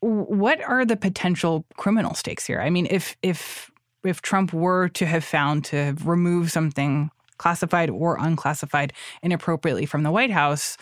What 0.00 0.62
are 0.62 0.84
the 0.84 0.96
potential 0.96 1.64
criminal 1.76 2.14
stakes 2.14 2.44
here? 2.44 2.60
I 2.60 2.70
mean, 2.70 2.86
if 2.90 3.16
if 3.22 3.70
if 4.04 4.20
Trump 4.20 4.52
were 4.52 4.88
to 4.88 5.06
have 5.06 5.24
found 5.24 5.64
to 5.66 5.96
remove 6.04 6.50
something 6.50 7.10
classified 7.42 7.90
or 7.90 8.16
unclassified 8.20 8.92
inappropriately 9.20 9.84
from 9.84 10.04
the 10.04 10.12
White 10.12 10.30
House, 10.30 10.76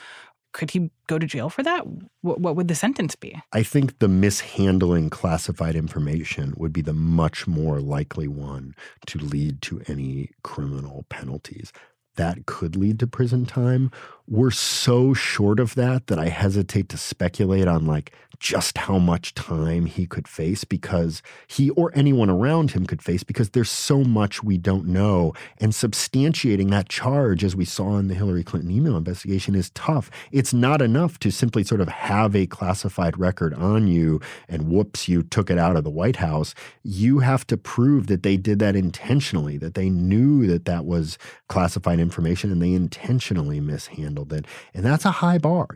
could 0.52 0.70
he 0.70 0.90
go 1.06 1.18
to 1.18 1.26
jail 1.26 1.48
for 1.48 1.62
that? 1.62 1.86
What, 2.20 2.40
what, 2.40 2.54
would 2.54 2.68
the 2.68 2.74
sentence 2.74 3.16
be? 3.16 3.40
I 3.52 3.62
think 3.62 3.98
the 3.98 4.08
mishandling 4.08 5.08
classified 5.08 5.74
information 5.74 6.52
would 6.58 6.72
be 6.72 6.82
the 6.82 6.92
much 6.92 7.46
more 7.46 7.80
likely 7.80 8.28
one 8.28 8.74
to 9.06 9.18
lead 9.18 9.62
to 9.62 9.80
any 9.86 10.32
criminal 10.42 11.06
penalties. 11.08 11.72
That 12.16 12.44
could 12.44 12.76
lead 12.76 12.98
to 12.98 13.06
prison 13.06 13.46
time. 13.46 13.90
We're 14.28 14.50
so 14.50 15.14
short 15.14 15.60
of 15.60 15.74
that 15.76 16.08
that 16.08 16.18
I 16.18 16.28
hesitate 16.28 16.90
to 16.90 16.98
speculate 16.98 17.68
on 17.68 17.86
like 17.86 18.12
just 18.40 18.78
how 18.78 18.98
much 18.98 19.34
time 19.34 19.84
he 19.84 20.06
could 20.06 20.26
face 20.26 20.64
because 20.64 21.22
he 21.46 21.70
or 21.70 21.92
anyone 21.94 22.30
around 22.30 22.70
him 22.70 22.86
could 22.86 23.02
face 23.02 23.22
because 23.22 23.50
there's 23.50 23.70
so 23.70 24.02
much 24.02 24.42
we 24.42 24.56
don't 24.56 24.86
know. 24.86 25.34
And 25.58 25.72
substantiating 25.72 26.70
that 26.70 26.88
charge, 26.88 27.44
as 27.44 27.54
we 27.54 27.66
saw 27.66 27.98
in 27.98 28.08
the 28.08 28.14
Hillary 28.14 28.42
Clinton 28.42 28.70
email 28.70 28.96
investigation, 28.96 29.54
is 29.54 29.70
tough. 29.70 30.10
It's 30.32 30.54
not 30.54 30.80
enough 30.80 31.18
to 31.20 31.30
simply 31.30 31.62
sort 31.62 31.82
of 31.82 31.88
have 31.88 32.34
a 32.34 32.46
classified 32.46 33.18
record 33.18 33.52
on 33.54 33.86
you 33.86 34.20
and 34.48 34.68
whoops, 34.68 35.06
you 35.06 35.22
took 35.22 35.50
it 35.50 35.58
out 35.58 35.76
of 35.76 35.84
the 35.84 35.90
White 35.90 36.16
House. 36.16 36.54
You 36.82 37.18
have 37.18 37.46
to 37.48 37.58
prove 37.58 38.06
that 38.06 38.22
they 38.22 38.38
did 38.38 38.58
that 38.60 38.74
intentionally, 38.74 39.58
that 39.58 39.74
they 39.74 39.90
knew 39.90 40.46
that 40.46 40.64
that 40.64 40.86
was 40.86 41.18
classified 41.48 42.00
information 42.00 42.50
and 42.50 42.62
they 42.62 42.72
intentionally 42.72 43.60
mishandled 43.60 44.32
it. 44.32 44.46
And 44.72 44.84
that's 44.84 45.04
a 45.04 45.10
high 45.10 45.38
bar. 45.38 45.68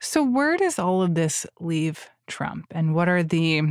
So, 0.00 0.22
where 0.22 0.56
does 0.56 0.78
all 0.78 1.02
of 1.02 1.14
this 1.14 1.46
leave 1.60 2.08
Trump? 2.26 2.66
And 2.70 2.94
what 2.94 3.08
are 3.08 3.22
the 3.22 3.62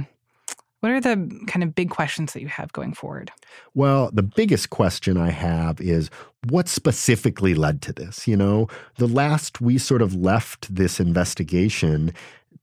what 0.80 0.92
are 0.92 1.02
the 1.02 1.44
kind 1.48 1.64
of 1.64 1.74
big 1.74 1.90
questions 1.90 2.34
that 2.34 2.42
you 2.42 2.48
have 2.50 2.72
going 2.72 2.94
forward? 2.94 3.32
Well, 3.74 4.12
the 4.14 4.24
biggest 4.24 4.70
question 4.70 5.18
I 5.18 5.32
have 5.32 5.82
is 5.82 6.10
what 6.50 6.68
specifically 6.68 7.56
led 7.56 7.82
to 7.84 7.94
this? 7.94 8.28
You 8.28 8.38
know, 8.38 8.68
the 8.98 9.08
last 9.08 9.60
we 9.60 9.80
sort 9.80 10.04
of 10.04 10.14
left 10.14 10.74
this 10.74 11.00
investigation, 11.00 12.14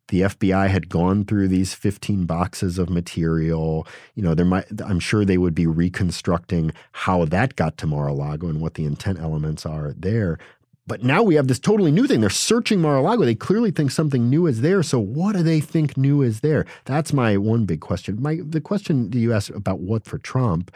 the 0.08 0.22
FBI 0.22 0.68
had 0.68 0.88
gone 0.88 1.24
through 1.24 1.48
these 1.48 1.74
15 1.74 2.24
boxes 2.24 2.78
of 2.78 2.88
material. 2.88 3.86
You 4.14 4.22
know, 4.22 4.34
there 4.34 4.46
might 4.46 4.66
I'm 4.84 5.00
sure 5.00 5.24
they 5.24 5.38
would 5.38 5.54
be 5.54 5.66
reconstructing 5.66 6.72
how 6.92 7.24
that 7.26 7.56
got 7.56 7.76
to 7.78 7.86
Mar-a-Lago 7.86 8.46
and 8.46 8.60
what 8.60 8.74
the 8.74 8.84
intent 8.84 9.18
elements 9.18 9.66
are 9.66 9.92
there. 9.96 10.38
But 10.86 11.02
now 11.02 11.22
we 11.22 11.34
have 11.36 11.48
this 11.48 11.58
totally 11.58 11.90
new 11.90 12.06
thing. 12.06 12.20
They're 12.20 12.28
searching 12.28 12.80
Mar-a-Lago. 12.80 13.24
They 13.24 13.34
clearly 13.34 13.70
think 13.70 13.90
something 13.90 14.28
new 14.28 14.46
is 14.46 14.60
there. 14.60 14.82
So 14.82 14.98
what 14.98 15.34
do 15.34 15.42
they 15.42 15.60
think 15.60 15.96
new 15.96 16.20
is 16.20 16.40
there? 16.40 16.66
That's 16.84 17.12
my 17.12 17.38
one 17.38 17.64
big 17.64 17.80
question. 17.80 18.20
My 18.20 18.40
the 18.46 18.60
question 18.60 19.10
that 19.10 19.18
you 19.18 19.32
asked 19.32 19.50
about 19.50 19.80
what 19.80 20.04
for 20.04 20.18
Trump, 20.18 20.70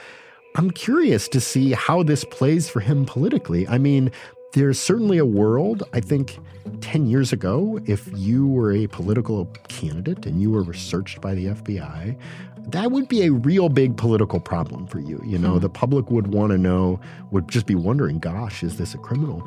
I'm 0.57 0.71
curious 0.71 1.29
to 1.29 1.41
see 1.41 1.73
how 1.73 2.03
this 2.03 2.25
plays 2.25 2.71
for 2.71 2.81
him 2.81 3.05
politically. 3.05 3.69
I 3.69 3.77
mean, 3.77 4.11
there's 4.55 4.81
certainly 4.81 5.19
a 5.19 5.27
world, 5.27 5.83
I 5.93 6.01
think 6.01 6.39
10 6.81 7.07
years 7.07 7.33
ago, 7.35 7.79
if 7.85 8.09
you 8.15 8.47
were 8.47 8.73
a 8.73 8.87
political 8.87 9.45
candidate 9.69 10.25
and 10.25 10.41
you 10.41 10.51
were 10.51 10.63
researched 10.63 11.21
by 11.21 11.35
the 11.35 11.47
FBI, 11.47 12.17
that 12.69 12.91
would 12.91 13.09
be 13.09 13.25
a 13.25 13.33
real 13.33 13.69
big 13.69 13.97
political 13.97 14.41
problem 14.41 14.87
for 14.87 15.01
you. 15.01 15.21
You 15.25 15.39
know, 15.39 15.55
hmm. 15.55 15.59
the 15.59 15.69
public 15.69 16.11
would 16.11 16.29
want 16.29 16.53
to 16.53 16.59
know, 16.59 16.99
would 17.31 17.49
just 17.49 17.67
be 17.67 17.75
wondering, 17.75 18.19
gosh, 18.19 18.63
is 18.63 18.79
this 18.79 18.95
a 18.95 18.99
criminal? 18.99 19.47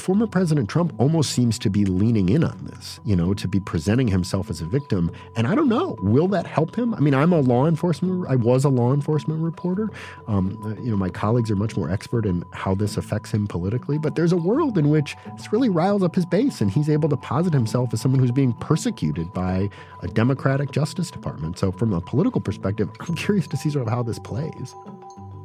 Former 0.00 0.26
President 0.26 0.68
Trump 0.68 0.92
almost 0.98 1.32
seems 1.32 1.58
to 1.60 1.70
be 1.70 1.84
leaning 1.84 2.28
in 2.28 2.44
on 2.44 2.58
this, 2.64 3.00
you 3.04 3.16
know, 3.16 3.34
to 3.34 3.48
be 3.48 3.60
presenting 3.60 4.08
himself 4.08 4.50
as 4.50 4.60
a 4.60 4.64
victim. 4.64 5.10
And 5.36 5.46
I 5.46 5.54
don't 5.54 5.68
know, 5.68 5.96
will 6.00 6.28
that 6.28 6.46
help 6.46 6.76
him? 6.76 6.94
I 6.94 7.00
mean, 7.00 7.14
I'm 7.14 7.32
a 7.32 7.40
law 7.40 7.66
enforcement, 7.66 8.26
I 8.28 8.36
was 8.36 8.64
a 8.64 8.68
law 8.68 8.92
enforcement 8.92 9.42
reporter. 9.42 9.90
Um, 10.26 10.58
uh, 10.64 10.80
you 10.80 10.90
know, 10.90 10.96
my 10.96 11.08
colleagues 11.08 11.50
are 11.50 11.56
much 11.56 11.76
more 11.76 11.90
expert 11.90 12.26
in 12.26 12.44
how 12.52 12.74
this 12.74 12.96
affects 12.96 13.32
him 13.32 13.46
politically, 13.46 13.98
but 13.98 14.14
there's 14.14 14.32
a 14.32 14.36
world 14.36 14.78
in 14.78 14.90
which 14.90 15.16
this 15.36 15.52
really 15.52 15.68
riles 15.68 16.02
up 16.02 16.14
his 16.14 16.26
base 16.26 16.60
and 16.60 16.70
he's 16.70 16.88
able 16.88 17.08
to 17.08 17.16
posit 17.16 17.52
himself 17.52 17.92
as 17.92 18.00
someone 18.00 18.20
who's 18.20 18.30
being 18.30 18.52
persecuted 18.54 19.32
by 19.32 19.68
a 20.02 20.08
Democratic 20.08 20.70
Justice 20.70 21.10
Department. 21.10 21.58
So, 21.58 21.72
from 21.72 21.92
a 21.92 22.00
political 22.00 22.40
perspective, 22.40 22.88
I'm 23.00 23.14
curious 23.16 23.46
to 23.48 23.56
see 23.56 23.70
sort 23.70 23.86
of 23.86 23.92
how 23.92 24.02
this 24.02 24.18
plays. 24.18 24.74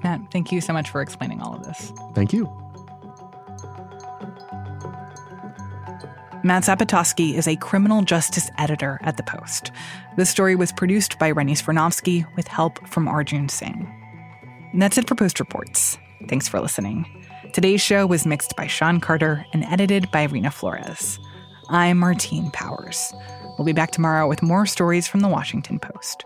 Matt, 0.04 0.32
thank 0.32 0.52
you 0.52 0.62
so 0.62 0.74
much 0.74 0.90
for 0.90 1.02
explaining 1.02 1.42
all 1.42 1.56
of 1.56 1.64
this. 1.64 1.94
Thank 2.14 2.34
you. 2.34 2.63
Matt 6.46 6.64
Zapotosky 6.64 7.36
is 7.36 7.48
a 7.48 7.56
criminal 7.56 8.02
justice 8.02 8.52
editor 8.58 9.00
at 9.04 9.16
The 9.16 9.24
Post. 9.24 9.72
This 10.18 10.30
story 10.30 10.58
was 10.58 10.74
produced 10.74 11.18
by 11.18 11.32
Rennie 11.32 11.56
Svirnovskiy 11.56 12.26
with 12.36 12.50
help 12.50 12.86
from 12.86 13.08
Arjun 13.08 13.48
Singh. 13.48 13.90
And 14.74 14.82
that's 14.82 14.98
it 14.98 15.08
for 15.08 15.16
Post 15.16 15.40
Reports. 15.40 15.98
Thanks 16.28 16.50
for 16.50 16.60
listening. 16.60 17.06
Today's 17.54 17.80
show 17.80 18.06
was 18.06 18.26
mixed 18.26 18.58
by 18.58 18.68
Sean 18.68 19.00
Carter 19.00 19.46
and 19.54 19.64
edited 19.64 20.12
by 20.12 20.28
Reena 20.28 20.52
Flores. 20.52 21.18
I'm 21.70 21.98
Martine 21.98 22.52
Powers. 22.52 23.14
We'll 23.58 23.66
be 23.66 23.72
back 23.72 23.92
tomorrow 23.92 24.28
with 24.28 24.44
more 24.44 24.66
stories 24.66 25.08
from 25.08 25.22
the 25.22 25.30
Washington 25.30 25.80
Post. 25.80 26.26